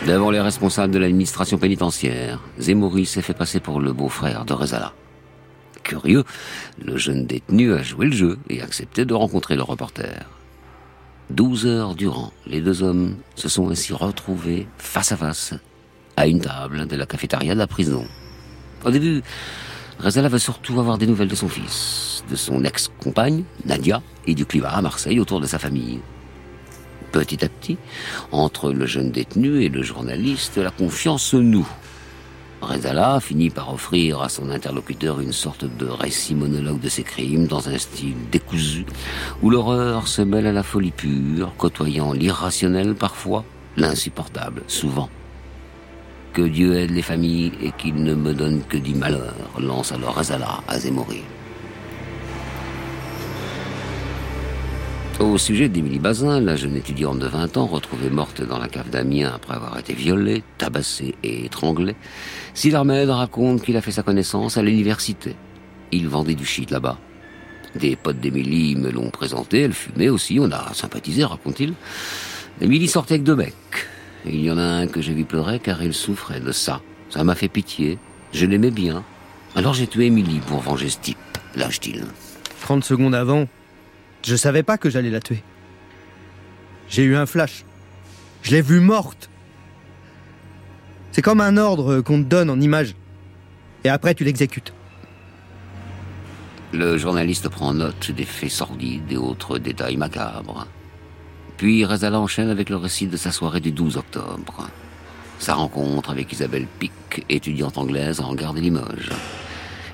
[0.06, 4.93] Devant les responsables de l'administration pénitentiaire, Zemouri s'est fait passer pour le beau-frère de Rezala.
[5.84, 6.24] Curieux,
[6.84, 10.26] le jeune détenu a joué le jeu et accepté de rencontrer le reporter.
[11.30, 15.54] Douze heures durant, les deux hommes se sont ainsi retrouvés face à face
[16.18, 18.06] à une table de la cafétéria de la prison.
[18.84, 19.22] Au début,
[20.00, 24.46] Rezala veut surtout avoir des nouvelles de son fils, de son ex-compagne, Nadia, et du
[24.46, 26.00] climat à Marseille autour de sa famille.
[27.12, 27.78] Petit à petit,
[28.32, 31.68] entre le jeune détenu et le journaliste, la confiance se noue.
[32.62, 37.48] Rezala finit par offrir à son interlocuteur une sorte de récit monologue de ses crimes
[37.48, 38.86] dans un style décousu,
[39.41, 43.45] où l'horreur se mêle à la folie pure, côtoyant l'irrationnel parfois,
[43.78, 45.10] l'insupportable souvent.
[46.34, 50.15] Que Dieu aide les familles et qu'il ne me donne que du malheur, lance alors
[50.15, 51.24] Rezala à Zemmouri.
[55.19, 58.89] Au sujet d'Émilie Bazin, la jeune étudiante de 20 ans retrouvée morte dans la cave
[58.89, 61.97] d'Amiens après avoir été violée, tabassée et étranglée,
[62.53, 65.36] Sid Ahmed raconte qu'il a fait sa connaissance à l'université.
[65.91, 66.97] Il vendait du shit là-bas.
[67.75, 71.73] Des potes d'Émilie me l'ont présenté, elle fumait aussi, on a sympathisé, raconte-t-il.
[72.62, 73.53] Émilie sortait avec deux mecs.
[74.25, 76.82] Il y en a un que j'ai vu pleurer car il souffrait de ça.
[77.10, 77.97] Ça m'a fait pitié.
[78.32, 79.03] Je l'aimais bien.
[79.53, 81.17] Alors j'ai tué Émilie pour venger ce type,
[81.58, 82.05] lâche-t-il.
[82.62, 83.47] 30 secondes avant,
[84.23, 85.43] je savais pas que j'allais la tuer.
[86.89, 87.65] J'ai eu un flash.
[88.41, 89.29] Je l'ai vue morte.
[91.12, 92.95] C'est comme un ordre qu'on te donne en image.
[93.84, 94.73] Et après, tu l'exécutes.
[96.71, 100.67] Le journaliste prend note des faits sordides et autres détails macabres.
[101.58, 104.69] Puis Rezala enchaîne avec le récit de sa soirée du 12 octobre.
[105.39, 109.10] Sa rencontre avec Isabelle Pic, étudiante anglaise en gare de Limoges.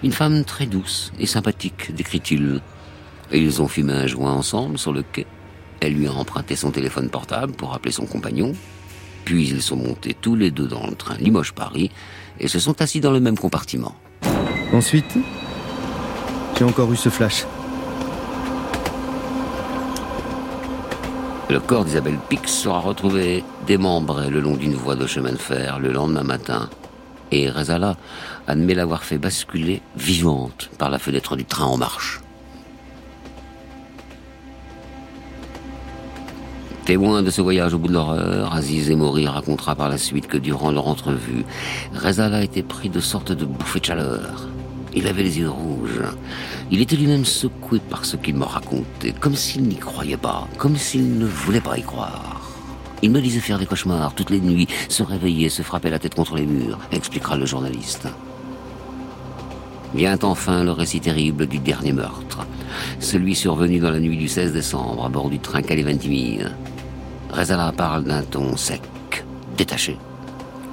[0.03, 2.61] Une femme très douce et sympathique, décrit-il.
[3.31, 5.25] Ils ont fumé un joint ensemble sur le quai.
[5.81, 8.53] Elle lui a emprunté son téléphone portable pour appeler son compagnon.
[9.25, 11.91] Puis ils sont montés tous les deux dans le train Limoges-Paris
[12.39, 13.95] et se sont assis dans le même compartiment.
[14.73, 15.17] Ensuite,
[16.57, 17.45] j'ai encore eu ce flash.
[21.49, 25.79] Le corps d'Isabelle Pix sera retrouvé démembré le long d'une voie de chemin de fer
[25.79, 26.69] le lendemain matin.
[27.31, 27.97] Et Rezala
[28.47, 32.21] admet l'avoir fait basculer vivante par la fenêtre du train en marche.
[36.86, 40.38] Témoin de ce voyage au bout de l'horreur, Aziz Emory racontera par la suite que
[40.38, 41.43] durant leur entrevue,
[41.95, 44.48] Rezala était pris de sortes de bouffées de chaleur.
[44.93, 46.04] Il avait les yeux rouges.
[46.69, 50.78] Il était lui-même secoué par ce qu'il me racontait, comme s'il n'y croyait pas, comme
[50.78, 52.39] s'il ne voulait pas y croire.
[53.02, 56.13] Il me disait faire des cauchemars toutes les nuits, se réveiller, se frapper la tête
[56.13, 58.08] contre les murs, expliquera le journaliste.
[59.95, 62.45] Vient enfin le récit terrible du dernier meurtre,
[63.00, 66.45] celui survenu dans la nuit du 16 décembre à bord du train Calais-Ventimille.
[67.31, 68.81] Rezala parle d'un ton sec,
[69.57, 69.97] détaché.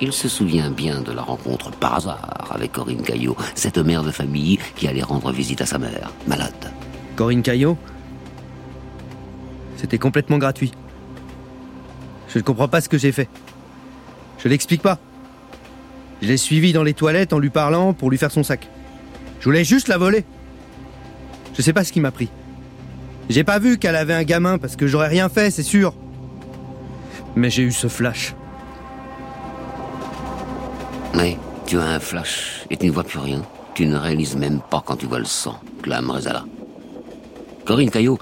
[0.00, 4.10] Il se souvient bien de la rencontre par hasard avec Corinne Caillot, cette mère de
[4.10, 6.72] famille qui allait rendre visite à sa mère, malade.
[7.16, 7.76] Corinne Caillot?
[9.76, 10.72] C'était complètement gratuit.
[12.28, 13.28] Je ne comprends pas ce que j'ai fait.
[14.38, 14.98] Je l'explique pas.
[16.20, 18.68] Je l'ai suivie dans les toilettes en lui parlant pour lui faire son sac.
[19.40, 20.24] Je voulais juste la voler.
[21.54, 22.28] Je sais pas ce qui m'a pris.
[23.28, 25.94] J'ai pas vu qu'elle avait un gamin parce que j'aurais rien fait, c'est sûr.
[27.34, 28.34] Mais j'ai eu ce flash.
[31.14, 33.42] Oui, tu as un flash et tu ne vois plus rien.
[33.74, 36.44] Tu ne réalises même pas quand tu vois le sang, clame Rezala.
[37.64, 38.18] Corinne Caillot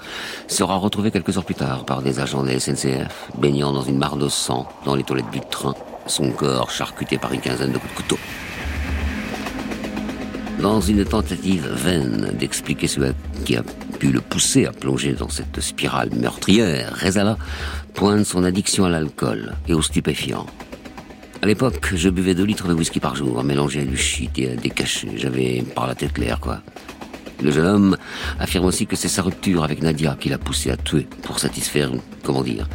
[0.47, 3.97] sera retrouvée quelques heures plus tard par des agents de la SNCF, baignant dans une
[3.97, 5.73] mare de sang dans les toilettes du train,
[6.05, 8.17] son corps charcuté par une quinzaine de coups de couteau.
[10.61, 12.99] Dans une tentative vaine d'expliquer ce
[13.45, 13.63] qui a
[14.01, 17.37] pu le pousser à plonger dans cette spirale meurtrière, Rezala
[17.93, 20.47] pointe son addiction à l'alcool et aux stupéfiants.
[21.43, 24.53] À l'époque, je buvais 2 litres de whisky par jour, mélangé à du shit et
[24.53, 25.11] à des cachets.
[25.17, 26.63] J'avais par la tête claire, quoi.
[27.43, 27.97] Le jeune homme
[28.39, 31.91] affirme aussi que c'est sa rupture avec Nadia qui l'a poussé à tuer pour satisfaire,
[32.23, 32.67] comment dire,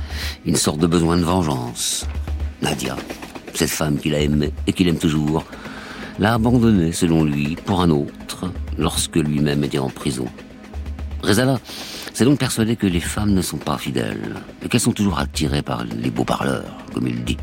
[0.44, 2.06] une sorte de besoin de vengeance.
[2.62, 2.94] Nadia,
[3.52, 5.44] cette femme qu'il a aimée et qu'il aime toujours,
[6.20, 10.26] l'a abandonné, selon lui, pour un autre, lorsque lui-même était en prison.
[11.26, 11.58] Rezala
[12.14, 15.62] s'est donc persuadé que les femmes ne sont pas fidèles, et qu'elles sont toujours attirées
[15.62, 17.36] par les beaux parleurs, comme il dit.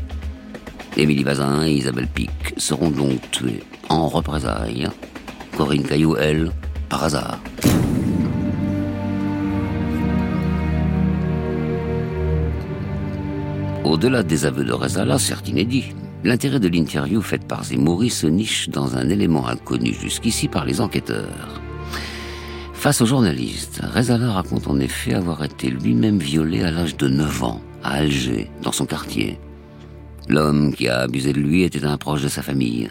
[0.96, 4.88] Émilie Bazin et Isabelle Pic seront donc tuées en représailles.
[5.56, 6.50] Corinne Caillou, elle,
[6.88, 7.38] par hasard.
[13.84, 15.92] Au-delà des aveux de Rezala, certes inédits,
[16.24, 20.80] l'intérêt de l'interview faite par Zemmouri se niche dans un élément inconnu jusqu'ici par les
[20.80, 21.60] enquêteurs.
[22.84, 27.42] Face aux journalistes, Rezala raconte en effet avoir été lui-même violé à l'âge de 9
[27.42, 29.40] ans, à Alger, dans son quartier.
[30.28, 32.90] L'homme qui a abusé de lui était un proche de sa famille.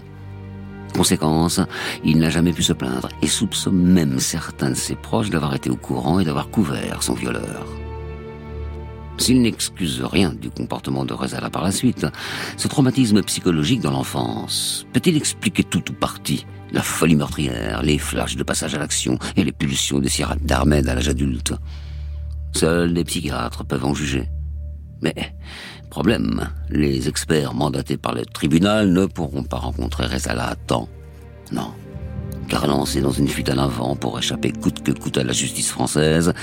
[0.96, 1.62] Conséquence,
[2.04, 5.70] il n'a jamais pu se plaindre et soupçonne même certains de ses proches d'avoir été
[5.70, 7.68] au courant et d'avoir couvert son violeur.
[9.20, 12.08] S'il n'excuse rien du comportement de Rezala par la suite,
[12.58, 18.36] ce traumatisme psychologique dans l'enfance peut-il expliquer tout ou partie la folie meurtrière, les flashs
[18.36, 21.54] de passage à l'action et les pulsions de Sierra d'Armed à l'âge adulte
[22.56, 24.28] Seuls des psychiatres peuvent en juger.
[25.02, 25.36] Mais,
[25.90, 30.88] problème, les experts mandatés par le tribunal ne pourront pas rencontrer Rezala à temps.
[31.52, 31.72] Non.
[32.48, 35.72] Car lancé dans une fuite à l'avant pour échapper coûte que coûte à la justice
[35.72, 36.34] française,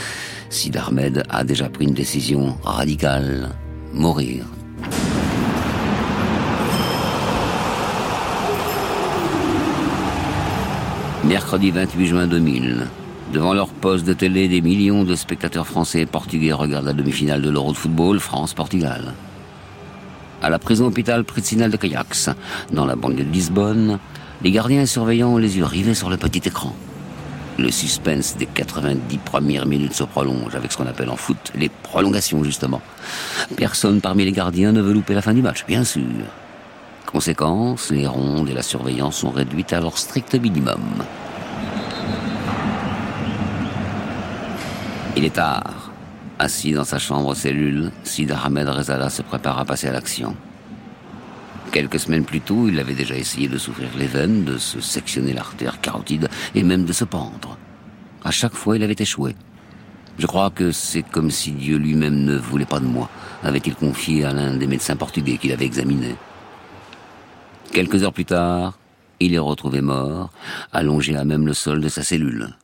[0.48, 3.50] Sid Ahmed a déjà pris une décision radicale.
[3.92, 4.44] Mourir.
[11.30, 12.88] Mercredi 28 juin 2000,
[13.32, 17.40] Devant leur poste de télé, des millions de spectateurs français et portugais regardent la demi-finale
[17.40, 19.14] de l'Euro de football France-Portugal.
[20.42, 22.30] À la prison hôpital Pritzinal de Cayax,
[22.72, 24.00] dans la banlieue de Lisbonne,
[24.42, 26.74] les gardiens et surveillants ont les yeux rivés sur le petit écran.
[27.58, 31.68] Le suspense des 90 premières minutes se prolonge avec ce qu'on appelle en foot les
[31.68, 32.82] prolongations, justement.
[33.56, 36.02] Personne parmi les gardiens ne veut louper la fin du match, bien sûr.
[37.06, 41.04] Conséquence, les rondes et la surveillance sont réduites à leur strict minimum.
[45.16, 45.90] Il est tard.
[46.38, 50.36] Assis dans sa chambre cellule, Sid Ahmed Rezala se prépare à passer à l'action.
[51.72, 55.32] Quelques semaines plus tôt, il avait déjà essayé de s'ouvrir les veines, de se sectionner
[55.32, 57.58] l'artère carotide et même de se pendre.
[58.24, 59.34] À chaque fois, il avait échoué.
[60.18, 63.08] Je crois que c'est comme si Dieu lui-même ne voulait pas de moi,
[63.42, 66.14] avait-il confié à l'un des médecins portugais qu'il avait examiné.
[67.72, 68.78] Quelques heures plus tard,
[69.18, 70.30] il est retrouvé mort,
[70.72, 72.56] allongé à même le sol de sa cellule.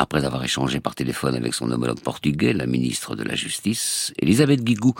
[0.00, 4.64] Après avoir échangé par téléphone avec son homologue portugais, la ministre de la Justice, Elisabeth
[4.64, 4.94] Guigou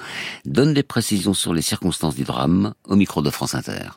[0.45, 3.93] donne des précisions sur les circonstances du drame au micro de France Inter.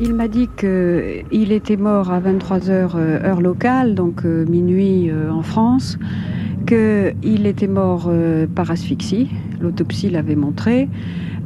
[0.00, 2.62] Il m'a dit qu'il était mort à 23h
[2.94, 5.98] euh, heure locale, donc euh, minuit euh, en France,
[6.66, 8.10] qu'il était mort
[8.54, 9.28] par asphyxie,
[9.60, 10.88] l'autopsie l'avait montré,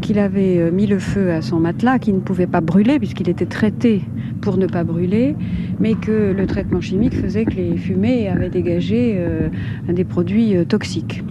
[0.01, 3.47] qu'il avait mis le feu à son matelas, qui ne pouvait pas brûler puisqu'il était
[3.47, 4.03] traité
[4.41, 5.35] pour ne pas brûler,
[5.81, 9.49] mais que le traitement chimique faisait que les fumées avaient dégagé euh,
[9.89, 11.23] des produits euh, toxiques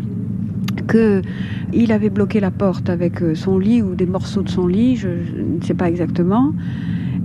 [0.90, 4.98] qu'il avait bloqué la porte avec euh, son lit ou des morceaux de son lit,
[4.98, 6.54] je, ne sais pas exactement,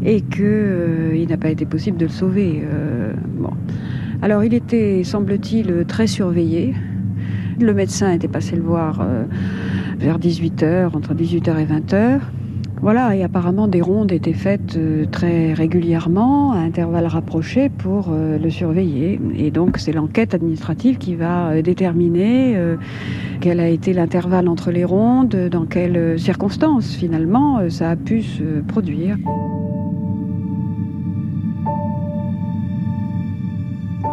[0.04, 2.62] et qu'il n'a pas été possible de le sauver.
[3.36, 3.50] bon.
[4.22, 6.74] Alors il était, semble-t-il, très surveillé.
[7.60, 9.04] Le médecin était passé le voir
[10.00, 12.20] vers 18h, entre 18h et 20h.
[12.82, 18.38] Voilà, et apparemment des rondes étaient faites euh, très régulièrement, à intervalles rapprochés, pour euh,
[18.38, 19.20] le surveiller.
[19.36, 22.56] Et donc c'est l'enquête administrative qui va euh, déterminer
[23.40, 28.60] quel a été l'intervalle entre les rondes, dans quelles circonstances finalement ça a pu se
[28.66, 29.18] produire.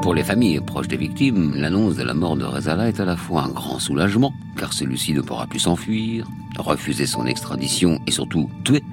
[0.07, 3.17] Pour les familles proches des victimes, l'annonce de la mort de Rezala est à la
[3.17, 6.25] fois un grand soulagement, car celui-ci ne pourra plus s'enfuir,
[6.57, 8.85] refuser son extradition et surtout tuer.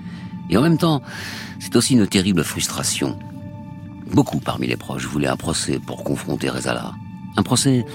[0.51, 1.03] Et en même temps,
[1.61, 3.17] c'est aussi une terrible frustration.
[4.13, 6.95] Beaucoup parmi les proches voulaient un procès pour confronter Rezala.
[7.37, 7.87] Un procès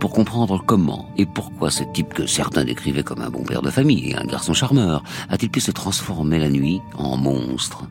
[0.00, 3.68] pour comprendre comment et pourquoi ce type que certains décrivaient comme un bon père de
[3.68, 7.84] famille et un garçon charmeur a-t-il pu se transformer la nuit en monstre.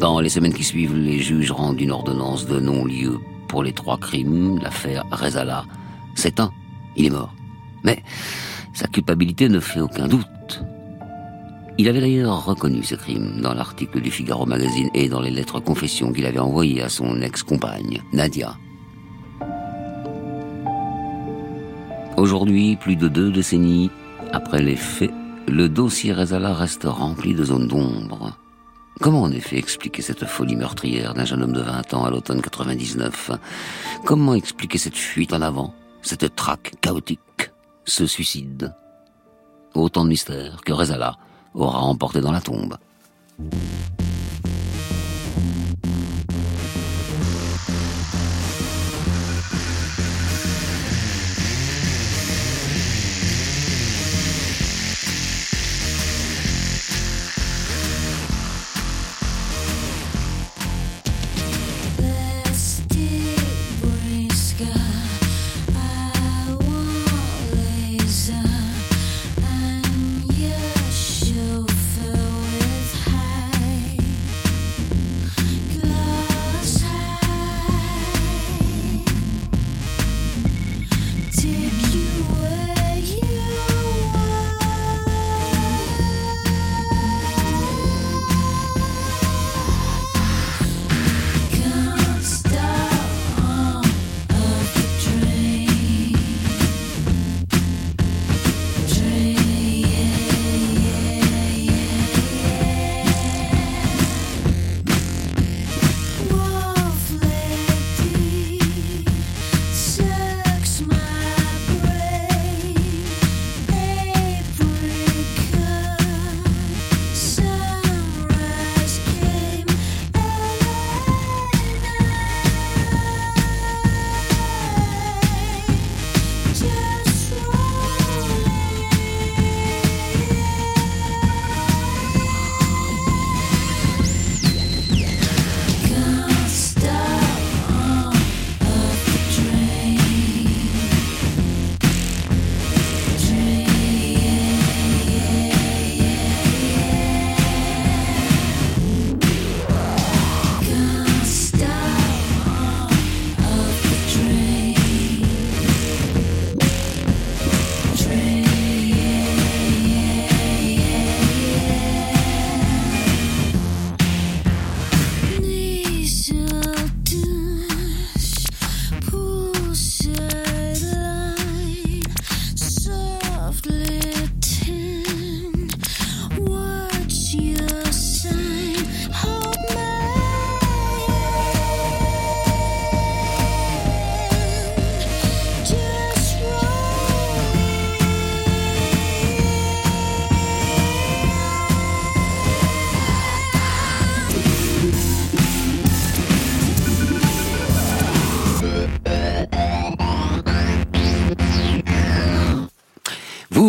[0.00, 3.96] Dans les semaines qui suivent, les juges rendent une ordonnance de non-lieu pour les trois
[3.96, 4.58] crimes.
[4.58, 5.64] L'affaire Rezala
[6.38, 6.50] un,
[6.96, 7.34] Il est mort.
[7.82, 8.02] Mais
[8.74, 10.64] sa culpabilité ne fait aucun doute.
[11.78, 15.60] Il avait d'ailleurs reconnu ce crime dans l'article du Figaro Magazine et dans les lettres
[15.60, 18.56] confessions qu'il avait envoyées à son ex-compagne, Nadia.
[22.16, 23.90] Aujourd'hui, plus de deux décennies
[24.32, 25.12] après les faits,
[25.48, 28.36] le dossier Rezala reste rempli de zones d'ombre.
[29.00, 32.40] Comment en effet expliquer cette folie meurtrière d'un jeune homme de 20 ans à l'automne
[32.40, 33.30] 99
[34.04, 37.20] Comment expliquer cette fuite en avant, cette traque chaotique
[37.84, 38.74] ce suicide?
[39.74, 41.16] Autant de mystères que Rezala
[41.54, 42.76] aura emporté dans la tombe.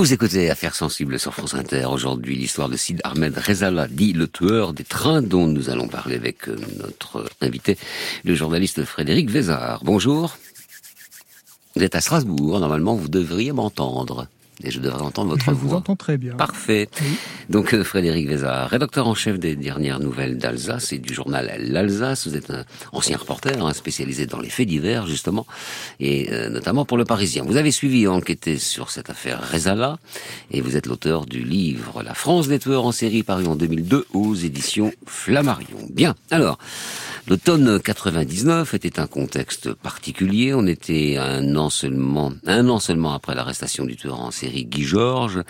[0.08, 1.84] Vous écoutez Affaires sensibles sur France Inter.
[1.88, 6.16] Aujourd'hui, l'histoire de Sid Ahmed Rezala, dit le tueur des trains, dont nous allons parler
[6.16, 7.78] avec euh, notre invité,
[8.24, 9.82] le journaliste Frédéric Vézard.
[9.84, 10.38] Bonjour.
[11.76, 12.58] Vous êtes à Strasbourg.
[12.62, 14.28] Normalement, vous devriez m'entendre.
[14.64, 15.70] Et je devrais entendre votre je voix.
[15.70, 16.34] vous entends très bien.
[16.34, 16.90] Parfait.
[17.50, 22.28] Donc euh, Frédéric Vézard, rédacteur en chef des dernières nouvelles d'Alsace et du journal L'Alsace.
[22.28, 25.46] Vous êtes un ancien reporter hein, spécialisé dans les faits divers justement,
[26.00, 27.44] et euh, notamment pour le Parisien.
[27.44, 30.00] Vous avez suivi et enquêté sur cette affaire Rezala,
[30.50, 34.08] et vous êtes l'auteur du livre La France des tueurs en série paru en 2002
[34.14, 35.78] aux éditions Flammarion.
[35.92, 36.16] Bien.
[36.32, 36.58] Alors.
[37.30, 40.54] L'automne 99 était un contexte particulier.
[40.54, 44.84] On était un an seulement, un an seulement après l'arrestation du tueur en série Guy
[44.84, 45.44] Georges.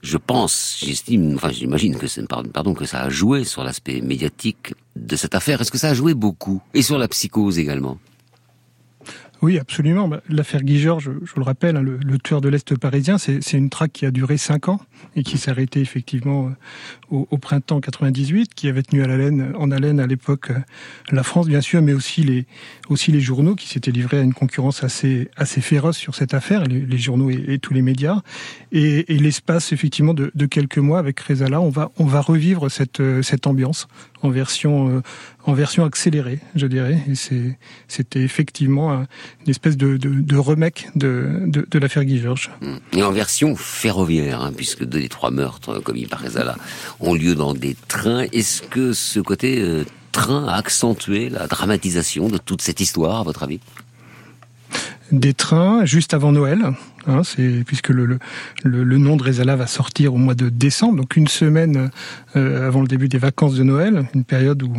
[0.00, 2.06] Je pense, j'estime, enfin j'imagine que
[2.50, 5.60] pardon, que ça a joué sur l'aspect médiatique de cette affaire.
[5.60, 6.62] Est-ce que ça a joué beaucoup?
[6.72, 7.98] Et sur la psychose également?
[9.44, 10.08] Oui, absolument.
[10.08, 13.52] Bah, l'affaire Guy Georges, je, vous le rappelle, hein, le, tueur de l'Est parisien, c'est
[13.52, 14.80] une traque qui a duré cinq ans
[15.16, 16.46] et qui s'est arrêtée effectivement
[17.12, 20.58] euh, au, printemps 98, qui avait tenu à en haleine à l'époque euh,
[21.10, 22.46] la France, bien sûr, mais aussi les,
[22.88, 26.64] aussi les journaux qui s'étaient livrés à une concurrence assez, assez féroce sur cette affaire,
[26.64, 28.22] les, journaux et, tous les médias.
[28.72, 33.00] Et, l'espace effectivement de, de, quelques mois avec Rezala, on va, on va revivre cette,
[33.00, 33.88] euh, cette ambiance
[34.24, 35.02] en version,
[35.44, 36.98] en version accélérée, je dirais.
[37.08, 37.14] Et
[37.86, 39.06] c'était effectivement
[39.44, 42.50] une espèce de, de, de remake de, de, de l'affaire Guy Georges.
[42.92, 46.56] Et en version ferroviaire, hein, puisque deux des trois meurtres commis par Rezala
[47.00, 48.24] ont lieu dans des trains.
[48.32, 53.22] Est-ce que ce côté euh, train a accentué la dramatisation de toute cette histoire, à
[53.24, 53.60] votre avis?
[55.12, 56.74] Des trains juste avant Noël,
[57.06, 58.18] Hein, c'est puisque le, le,
[58.62, 61.90] le, nom de Rezala va sortir au mois de décembre, donc une semaine
[62.34, 64.72] euh, avant le début des vacances de Noël, une période où,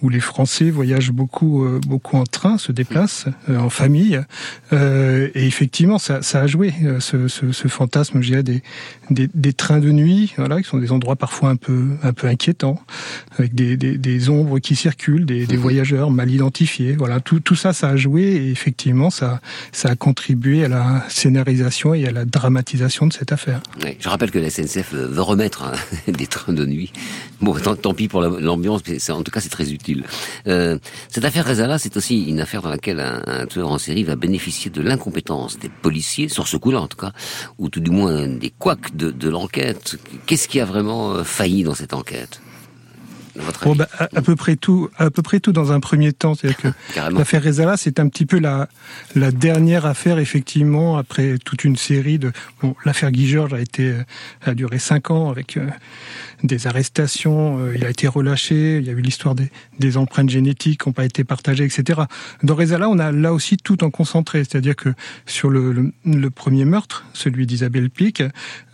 [0.00, 4.20] où les Français voyagent beaucoup, euh, beaucoup en train, se déplacent euh, en famille,
[4.72, 8.62] euh, et effectivement, ça, ça a joué euh, ce, ce, ce, fantasme, je dirais, des,
[9.10, 12.28] des, des, trains de nuit, voilà, qui sont des endroits parfois un peu, un peu
[12.28, 12.80] inquiétants,
[13.36, 17.56] avec des, des, des ombres qui circulent, des, des voyageurs mal identifiés, voilà, tout, tout
[17.56, 19.40] ça, ça a joué, et effectivement, ça,
[19.72, 23.60] ça a contribué à la scénarisation et à la dramatisation de cette affaire.
[23.98, 25.72] Je rappelle que la SNCF veut remettre hein,
[26.12, 26.92] des trains de nuit.
[27.40, 30.04] Bon, tant, tant pis pour l'ambiance, mais en tout cas c'est très utile.
[30.46, 34.16] Euh, cette affaire Rezala, c'est aussi une affaire dans laquelle un, tueur en série va
[34.16, 37.12] bénéficier de l'incompétence des policiers, sur ce coup-là en tout cas,
[37.58, 39.96] ou tout du moins des couacs de, de l'enquête.
[40.26, 42.40] Qu'est-ce qui a vraiment failli dans cette enquête?
[43.62, 46.34] Bon, bah, à, à, peu près tout, à peu près tout dans un premier temps.
[46.34, 46.68] C'est-à-dire que
[47.12, 48.68] l'affaire Rezala, c'est un petit peu la,
[49.14, 52.32] la dernière affaire, effectivement, après toute une série de.
[52.62, 53.94] Bon, l'affaire Guy Georges a été,
[54.44, 55.68] a duré cinq ans avec euh,
[56.44, 57.58] des arrestations.
[57.58, 58.78] Euh, il a été relâché.
[58.78, 62.02] Il y a eu l'histoire des, des empreintes génétiques qui n'ont pas été partagées, etc.
[62.42, 64.44] Dans Rezala, on a là aussi tout en concentré.
[64.44, 64.90] C'est-à-dire que
[65.26, 68.22] sur le, le, le premier meurtre, celui d'Isabelle Pic,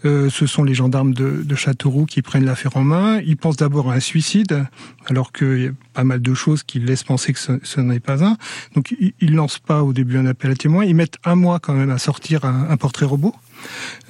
[0.05, 3.21] euh, ce sont les gendarmes de, de Châteauroux qui prennent l'affaire en main.
[3.21, 4.67] Ils pensent d'abord à un suicide,
[5.07, 8.01] alors qu'il y a pas mal de choses qui laissent penser que ce, ce n'est
[8.01, 8.37] pas un.
[8.75, 10.85] Donc ils, ils lancent pas au début un appel à témoins.
[10.85, 13.35] Ils mettent un mois quand même à sortir un, un portrait robot.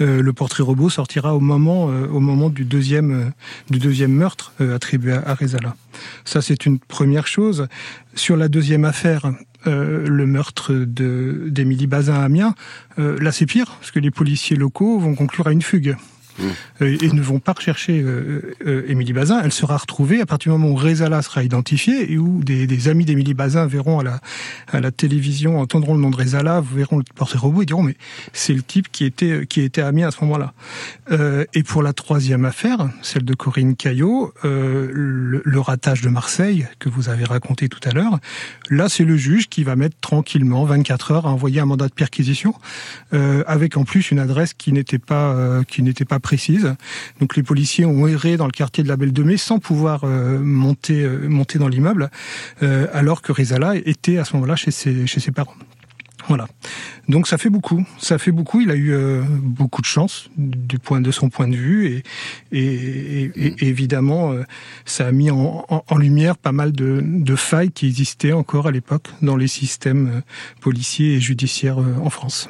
[0.01, 5.77] Euh, le portrait robot sortira au moment, euh, euh, du deuxième meurtre attribué à, Rezala.
[6.25, 7.69] Ça, c'est une première chose.
[8.15, 9.33] Sur la deuxième affaire,
[9.67, 12.55] le meurtre d'Émilie Bazin à Amiens,
[12.97, 15.97] là c'est pire, parce que les policiers locaux vont conclure à une fugue.
[16.41, 16.85] Mmh.
[16.85, 19.41] et ne vont pas rechercher euh, euh, Émilie Bazin.
[19.43, 22.89] Elle sera retrouvée à partir du moment où Rezala sera identifié et où des, des
[22.89, 24.21] amis d'Émilie Bazin verront à la,
[24.69, 27.97] à la télévision, entendront le nom de Rezala, verront le portrait robot et diront mais
[28.33, 30.53] c'est le type qui était qui était Amiens à ce moment-là.
[31.11, 36.67] Euh, et pour la troisième affaire, celle de Corinne Caillot, le, le, ratage de Marseille
[36.79, 38.19] que vous avez raconté tout à l'heure,
[38.71, 41.93] là c'est le juge qui va mettre tranquillement 24 heures à envoyer un mandat de
[41.93, 42.55] perquisition
[43.47, 46.77] avec en plus une adresse qui n'était pas qui n'était pas précise.
[47.19, 50.05] Donc les policiers ont erré dans le quartier de la Belle de Mai sans pouvoir
[50.05, 52.09] euh, monter euh, monter dans l'immeuble,
[52.63, 55.57] euh, alors que Rizala était à ce moment-là chez ses chez ses parents.
[56.29, 56.47] Voilà.
[57.09, 58.61] Donc ça fait beaucoup, ça fait beaucoup.
[58.61, 62.03] Il a eu euh, beaucoup de chance du point de son point de vue et,
[62.53, 64.45] et, et, et évidemment euh,
[64.85, 68.69] ça a mis en, en, en lumière pas mal de, de, failles qui existaient encore
[68.69, 70.23] à l'époque dans les systèmes
[70.61, 72.49] policiers et judiciaires en France.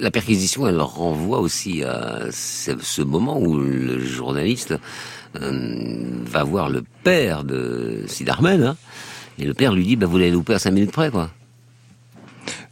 [0.00, 4.74] La perquisition, elle renvoie aussi à ce moment où le journaliste
[5.40, 8.76] euh, va voir le père de Sid Ahmed, hein,
[9.38, 11.30] et le père lui dit bah, Vous l'avez loupé à cinq minutes près, quoi.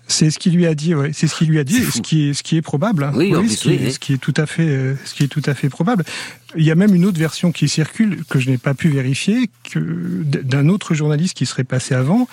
[0.09, 1.11] C'est ce qu'il lui a dit, ouais.
[1.13, 3.05] C'est ce qu'il lui a dit, ce qui est ce qui est probable.
[3.05, 3.13] Hein.
[3.15, 5.25] Oui, oui, plus, ce, qui, oui, ce qui est tout à fait, euh, ce qui
[5.25, 6.05] est tout à fait probable.
[6.57, 9.51] Il y a même une autre version qui circule que je n'ai pas pu vérifier,
[9.65, 12.29] que d'un autre journaliste qui serait passé avant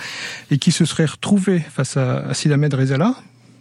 [0.52, 3.16] et qui se serait retrouvé face à, à Sid Ahmed Rezala,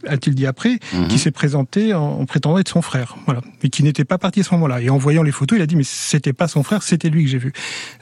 [0.07, 1.09] a-t-il dit après, mhm.
[1.09, 4.43] qui s'est présenté en, prétendant être son frère, voilà, mais qui n'était pas parti à
[4.43, 4.81] ce moment-là.
[4.81, 7.25] Et en voyant les photos, il a dit mais c'était pas son frère, c'était lui
[7.25, 7.53] que j'ai vu.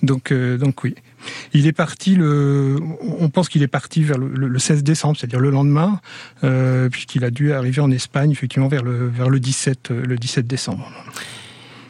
[0.02, 0.94] Donc euh, donc oui.
[1.52, 5.50] Il est parti le, on pense qu'il est parti vers le, 16 décembre, c'est-à-dire le
[5.50, 6.00] lendemain,
[6.44, 10.46] euh, puisqu'il a dû arriver en Espagne effectivement vers le vers le 17 le 17
[10.46, 10.90] décembre.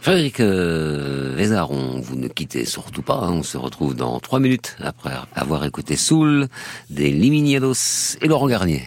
[0.00, 3.32] Frédéric euh, Vézaron, vous ne quittez surtout pas, hein.
[3.32, 6.48] on se retrouve dans trois minutes après avoir écouté Soul,
[6.88, 8.82] des Liminiados et Laurent Garnier.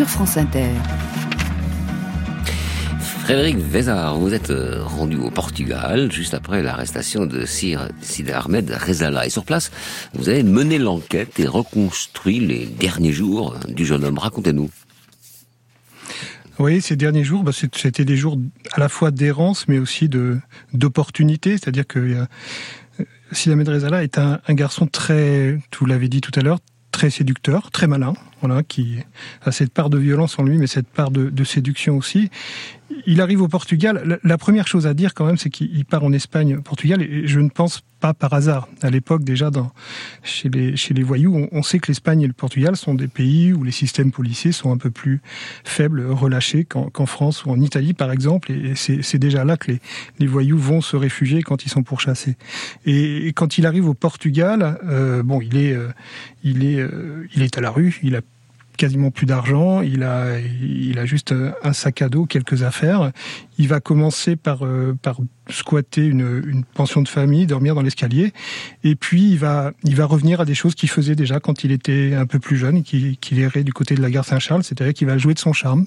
[0.00, 0.70] Sur France Inter.
[3.20, 8.70] Frédéric Vézard, vous êtes euh, rendu au Portugal juste après l'arrestation de Sir Sid Ahmed
[8.70, 9.26] Rezala.
[9.26, 9.70] Et sur place,
[10.14, 14.16] vous avez mené l'enquête et reconstruit les derniers jours du jeune homme.
[14.16, 14.70] Racontez-nous.
[16.58, 18.38] Oui, ces derniers jours, bah, c'était des jours
[18.72, 20.38] à la fois d'errance, mais aussi de
[20.72, 21.58] d'opportunité.
[21.58, 26.32] C'est-à-dire que euh, Sid Ahmed Rezala est un, un garçon très, vous l'avez dit tout
[26.36, 28.14] à l'heure, très séducteur, très malin,
[28.66, 28.98] qui
[29.42, 32.30] a cette part de violence en lui, mais cette part de, séduction aussi
[33.06, 34.18] il arrive au Portugal.
[34.22, 37.40] La, première chose à dire quand même, c'est qu'il part en Espagne, Portugal, et je
[37.40, 38.68] ne pense pas par hasard.
[38.82, 39.50] À l'époque, déjà,
[40.22, 43.72] chez, les, voyous, on, sait que l'Espagne et le Portugal sont des pays où les
[43.72, 45.20] systèmes policiers sont un peu plus
[45.64, 48.52] faibles, relâchés qu'en France ou en Italie, par exemple.
[48.52, 49.72] Et, c'est déjà là que
[50.18, 52.36] les, voyous vont se réfugier quand ils sont pourchassés.
[52.86, 55.88] Et, et quand il arrive au Portugal, euh, bon, il est, euh,
[56.42, 57.98] il est, euh, il est à la rue.
[58.02, 58.20] Il a
[58.80, 63.12] quasiment plus d'argent, il a, il a juste un sac à dos, quelques affaires.
[63.58, 65.20] il va commencer par, euh, par
[65.50, 68.32] squatter une, une, pension de famille, dormir dans l'escalier,
[68.82, 71.72] et puis il va, il va revenir à des choses qu'il faisait déjà quand il
[71.72, 75.06] était un peu plus jeune, qu'il errait du côté de la gare Saint-Charles, c'est-à-dire qu'il
[75.06, 75.84] va jouer de son charme,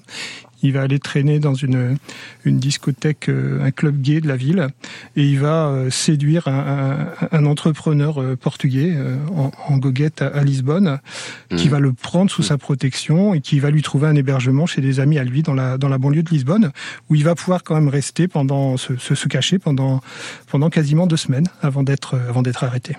[0.64, 1.96] il va aller traîner dans une,
[2.44, 4.68] une discothèque, euh, un club gay de la ville,
[5.14, 8.96] et il va euh, séduire un, un, entrepreneur euh, portugais
[9.36, 10.98] en, en, goguette à, Lisbonne,
[11.54, 11.70] qui mmh.
[11.70, 15.00] va le prendre sous sa protection et qui va lui trouver un hébergement chez des
[15.00, 16.72] amis à lui dans la, dans la banlieue de Lisbonne,
[17.10, 20.00] où il va pouvoir quand même rester pendant, se, se cacher pendant,
[20.48, 22.96] pendant quasiment deux semaines avant d'être, avant d'être arrêté.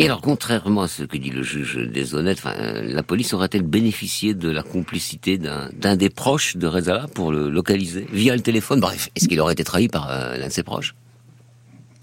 [0.00, 4.32] Et alors, contrairement à ce que dit le juge déshonnête, euh, la police aurait-elle bénéficié
[4.32, 8.80] de la complicité d'un des proches de Rezala pour le localiser via le téléphone?
[8.80, 10.94] Bref, est-ce qu'il aurait été trahi par euh, l'un de ses proches?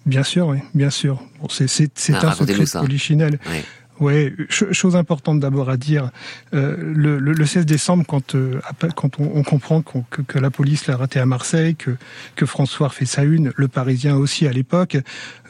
[0.06, 1.20] Bien sûr, oui, bien sûr.
[1.42, 3.40] Bon, c'est ah, un secret polichinelle.
[3.50, 3.64] Oui.
[4.00, 6.12] Ouais, chose importante d'abord à dire.
[6.54, 8.60] Euh, le, le, 16 décembre, quand euh,
[8.96, 11.98] quand on, on comprend que, que, la police l'a raté à Marseille, que
[12.36, 14.98] que François fait sa une, le Parisien aussi à l'époque,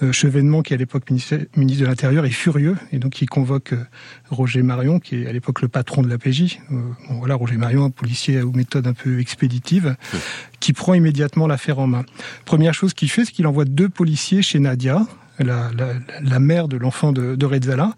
[0.04, 3.28] euh, Chevènement qui est à l'époque ministre, ministre, de l'Intérieur est furieux et donc il
[3.28, 3.84] convoque euh,
[4.30, 6.60] Roger Marion qui est à l'époque le patron de la PJ.
[6.72, 6.76] Euh,
[7.10, 9.96] bon, voilà, Roger Marion, un policier aux méthodes un peu expéditives,
[10.60, 12.06] qui prend immédiatement l'affaire en main.
[12.46, 15.06] Première chose qu'il fait, c'est qu'il envoie deux policiers chez Nadia
[15.40, 17.94] la, la, la mère de l'enfant de, de Rezala,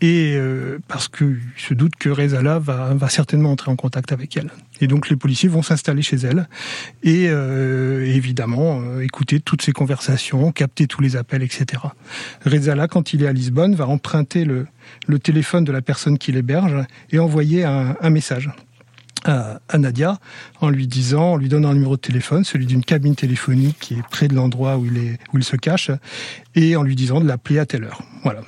[0.00, 4.36] et euh, parce qu'il se doute que Rezala va, va certainement entrer en contact avec
[4.36, 4.50] elle.
[4.80, 6.48] Et donc les policiers vont s'installer chez elle
[7.02, 11.82] et euh, évidemment euh, écouter toutes ces conversations, capter tous les appels, etc.
[12.44, 14.66] Rezala, quand il est à Lisbonne, va emprunter le,
[15.06, 16.76] le téléphone de la personne qui l'héberge
[17.10, 18.50] et envoyer un, un message
[19.24, 20.18] à, Nadia
[20.60, 23.94] en lui disant, en lui donnant un numéro de téléphone, celui d'une cabine téléphonique qui
[23.94, 25.90] est près de l'endroit où il est, où il se cache,
[26.54, 28.02] et en lui disant de l'appeler à telle heure.
[28.22, 28.40] Voilà.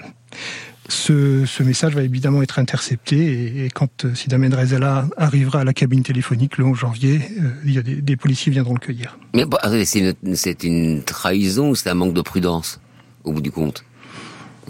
[0.88, 5.64] Ce, ce, message va évidemment être intercepté et, et quand euh, Sidamed Rezala arrivera à
[5.64, 8.78] la cabine téléphonique le 11 janvier, euh, il y a des, des, policiers viendront le
[8.78, 9.18] cueillir.
[9.34, 9.44] Mais
[9.84, 10.14] c'est une,
[10.62, 12.80] une, trahison ou c'est un manque de prudence
[13.24, 13.84] au bout du compte?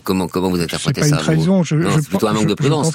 [0.04, 2.46] Comment, comment vous interprétez ça C'est pas une trahison, je, non, je, plutôt un manque
[2.46, 2.92] de prudence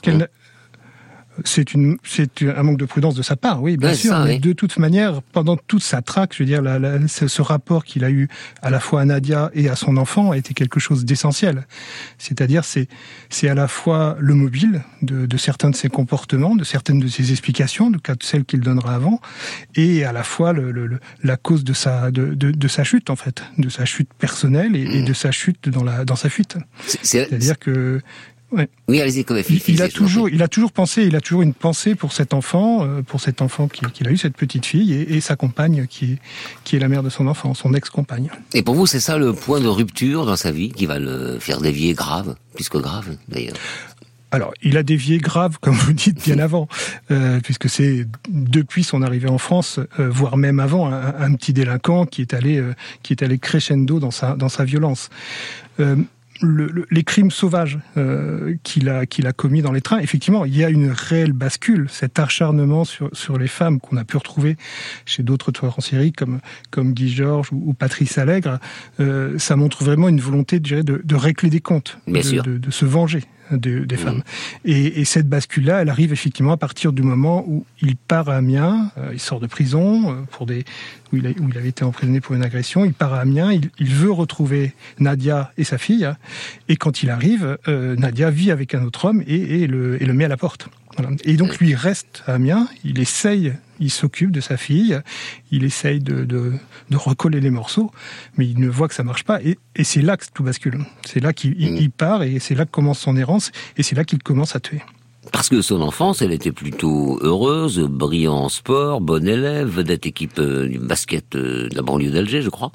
[1.46, 4.18] c'est une, c'est un manque de prudence de sa part, oui, bien sûr.
[4.20, 7.84] mais de toute manière, pendant toute sa traque, je veux dire, la, la, ce, rapport
[7.84, 8.28] qu'il a eu
[8.62, 11.66] à la fois à Nadia et à son enfant a été quelque chose d'essentiel.
[12.18, 12.88] C'est-à-dire, c'est,
[13.30, 17.08] c'est à la fois le mobile de, de, certains de ses comportements, de certaines de
[17.08, 19.20] ses explications, de cas de celles qu'il donnera avant,
[19.76, 23.10] et à la fois le, le, la cause de sa, de, de, de, sa chute
[23.10, 26.30] en fait, de sa chute personnelle et, et de sa chute dans la, dans sa
[26.30, 26.58] fuite.
[26.86, 28.02] C'est-à-dire que
[28.52, 31.95] oui, allez-y, il, il a toujours, il a toujours pensé, il a toujours une pensée
[31.95, 35.22] pour cet enfant, euh, pour cet enfant qu'il a eu, cette petite fille, et, et,
[35.22, 36.18] sa compagne qui est,
[36.64, 38.30] qui est la mère de son enfant, son ex-compagne.
[38.54, 41.39] Et pour vous, c'est ça le point de rupture dans sa vie qui va le
[41.39, 43.56] faire dévier grave, plus que grave d'ailleurs?
[44.32, 46.68] Alors, il a dévié grave, comme vous dites, bien avant,
[47.12, 51.52] euh, puisque c'est depuis son arrivée en France, euh, voire même avant, un, un, petit
[51.52, 52.74] délinquant qui est allé, euh,
[53.04, 55.10] qui est allé crescendo dans sa dans sa violence.
[56.44, 60.46] Euh, le, les crimes sauvages euh, qu'il a qu'il a commis dans les trains, effectivement,
[60.46, 64.18] il y a une réelle bascule, cet acharnement sur sur les femmes qu'on a pu
[64.18, 64.58] retrouver
[65.06, 66.39] chez d'autres tueurs en série comme
[66.70, 68.60] comme Guy Georges ou, ou Patrice Allègre,
[69.00, 72.72] euh, ça montre vraiment une volonté de, de, de régler des comptes, de, de, de,
[72.72, 74.24] se venger de, des femmes.
[74.66, 78.36] Et, et, cette bascule-là, elle arrive effectivement à partir du moment où il part à
[78.36, 80.64] Amiens, euh, il sort de prison euh, pour des
[81.12, 83.52] où il, a, où il, avait été emprisonné pour une agression, il part à Amiens,
[83.52, 86.10] il, il veut retrouver Nadia et sa fille,
[86.70, 90.06] et quand il arrive, euh, Nadia vit avec un autre homme et, et, le, et
[90.06, 90.70] le met à la porte.
[90.97, 91.16] Voilà.
[91.26, 95.00] Et donc lui reste à Amiens, il essaye il s'occupe de sa fille,
[95.52, 96.54] il essaye de, de,
[96.90, 97.92] de, recoller les morceaux,
[98.38, 99.42] mais il ne voit que ça marche pas.
[99.42, 100.80] Et, et c'est là que tout bascule.
[101.06, 101.90] C'est là qu'il mmh.
[101.90, 104.82] part et c'est là que commence son errance et c'est là qu'il commence à tuer.
[105.32, 110.40] Parce que son enfance, elle était plutôt heureuse, brillant en sport, bon élève, vedette équipe
[110.40, 112.72] euh, du basket euh, de la banlieue d'Alger, je crois.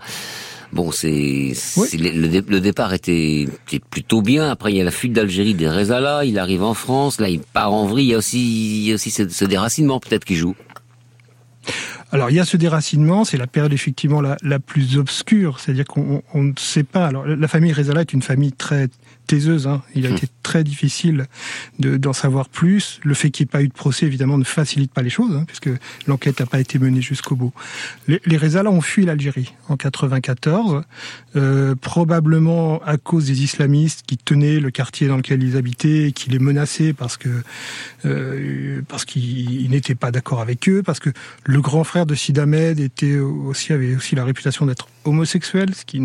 [0.72, 1.88] Bon, c'est oui.
[1.98, 4.50] le, le, départ était, était, plutôt bien.
[4.50, 6.24] Après, il y a la fuite d'Algérie des Rezala.
[6.24, 7.20] Il arrive en France.
[7.20, 8.06] Là, il part en vrille.
[8.06, 10.56] Il y a aussi, il y a aussi ce, ce déracinement peut-être qui joue.
[12.12, 16.22] Alors il y a ce déracinement, c'est la période effectivement la, plus obscure, c'est-à-dire qu'on
[16.34, 17.06] ne sait pas.
[17.06, 18.88] Alors la famille Rezala est une famille très
[19.26, 19.66] taiseuse.
[19.66, 19.82] Hein.
[19.94, 20.14] Il a mmh.
[20.14, 21.26] été très difficile
[21.78, 23.00] d'en de, savoir plus.
[23.02, 25.34] Le fait qu'il n'y ait pas eu de procès, évidemment, ne facilite pas les choses,
[25.34, 25.70] hein, puisque
[26.06, 27.52] l'enquête n'a pas été menée jusqu'au bout.
[28.08, 30.82] Les, les Rezala ont fui l'Algérie en 94,
[31.36, 36.12] euh, probablement à cause des islamistes qui tenaient le quartier dans lequel ils habitaient, et
[36.12, 37.28] qui les menaçaient parce que
[38.04, 41.10] euh, parce qu'ils n'étaient pas d'accord avec eux, parce que
[41.44, 45.84] le grand frère de Sid Ahmed était aussi avait aussi la réputation d'être homosexuel, ce
[45.84, 46.00] qui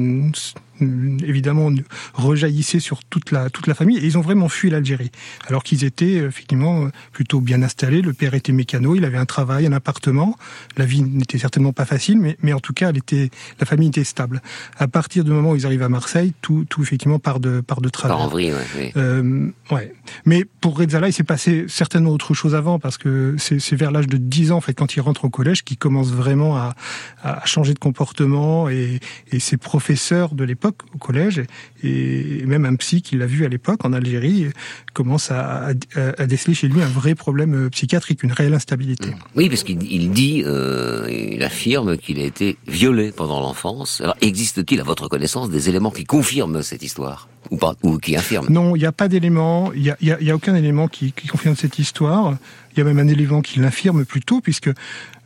[0.82, 1.71] évidemment
[2.13, 5.11] rejaillissait sur toute la toute la famille et ils ont vraiment fui l'Algérie
[5.47, 8.01] alors qu'ils étaient effectivement plutôt bien installés.
[8.01, 10.38] Le père était mécano, il avait un travail, un appartement.
[10.77, 13.29] La vie n'était certainement pas facile, mais mais en tout cas, elle était
[13.59, 14.41] la famille était stable.
[14.77, 17.82] À partir du moment où ils arrivent à Marseille, tout tout effectivement part de part
[17.82, 18.19] de travers.
[18.19, 19.93] en vrille, ouais, euh, ouais.
[20.25, 24.07] Mais pour Rezala, il s'est passé certainement autre chose avant parce que c'est vers l'âge
[24.07, 26.75] de 10 ans en fait quand il rentre au collège qu'il commence vraiment à,
[27.23, 28.99] à changer de comportement et,
[29.32, 31.43] et ses professeurs de l'époque au collège
[31.84, 34.47] et même un psy qui l'a vu à l'époque en Algérie
[34.93, 39.09] commence à, à, déceler chez lui un vrai problème euh, psychiatrique, une réelle instabilité.
[39.09, 39.15] Mmh.
[39.36, 44.01] Oui, parce qu'il dit, euh, il affirme qu'il a été violé pendant l'enfance.
[44.01, 47.28] Alors, existe-t-il, à votre connaissance, des éléments qui confirment cette histoire?
[47.49, 49.72] Ou pas, ou qui infirment Non, il n'y a pas d'éléments.
[49.74, 52.38] Il n'y a, y a, aucun élément qui, qui confirme cette histoire.
[52.74, 54.69] Il y a même un élément qui l'infirme plutôt, puisque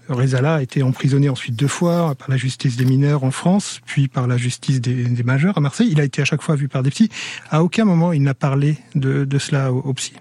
[0.09, 4.07] Rezala a été emprisonné ensuite deux fois par la justice des mineurs en France, puis
[4.07, 5.89] par la justice des, majeurs à Marseille.
[5.91, 7.09] Il a été à chaque fois vu par des psys.
[7.49, 10.13] À aucun moment il n'a parlé de, cela aux, psy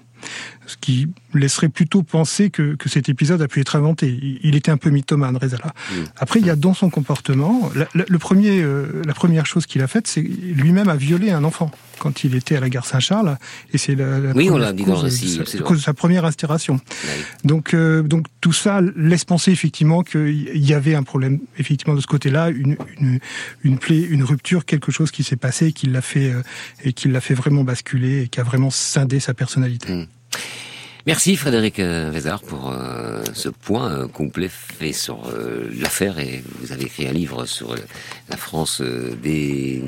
[0.67, 4.39] ce qui laisserait plutôt penser que, que, cet épisode a pu être inventé.
[4.43, 5.67] Il était un peu mythomane, Rezala.
[5.91, 5.95] Mm.
[6.17, 9.83] Après, il y a dans son comportement, la, le premier, euh, la première chose qu'il
[9.83, 13.37] a faite, c'est lui-même a violé un enfant quand il était à la gare Saint-Charles,
[13.73, 16.81] et c'est la, la oui, cause, de sa première instauration.
[17.45, 22.01] Donc, euh, donc tout ça laisse penser effectivement qu'il y avait un problème effectivement de
[22.01, 23.21] ce côté-là, une, une,
[23.62, 26.43] une plaie, une rupture, quelque chose qui s'est passé, qui l'a fait euh,
[26.83, 29.93] et qui l'a fait vraiment basculer et qui a vraiment scindé sa personnalité.
[29.93, 30.07] Mm.
[31.07, 35.30] Merci Frédéric euh, Vézard pour euh, ce point euh, complet fait sur
[35.78, 37.74] l'affaire et vous avez écrit un livre sur
[38.30, 39.82] la France des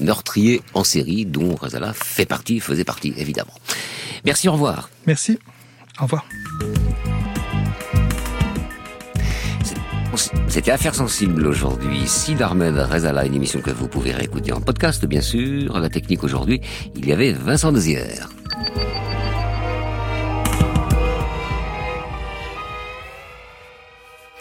[0.00, 3.54] meurtriers en série dont Razala fait partie, faisait partie évidemment.
[4.24, 4.90] Merci, au revoir.
[5.06, 5.38] Merci,
[6.00, 6.24] au revoir.
[10.48, 12.08] C'était Affaire sensible aujourd'hui.
[12.08, 15.78] Sid Ahmed Rezala, une émission que vous pouvez réécouter en podcast, bien sûr.
[15.78, 16.60] La technique aujourd'hui,
[16.96, 18.28] il y avait Vincent Dezière.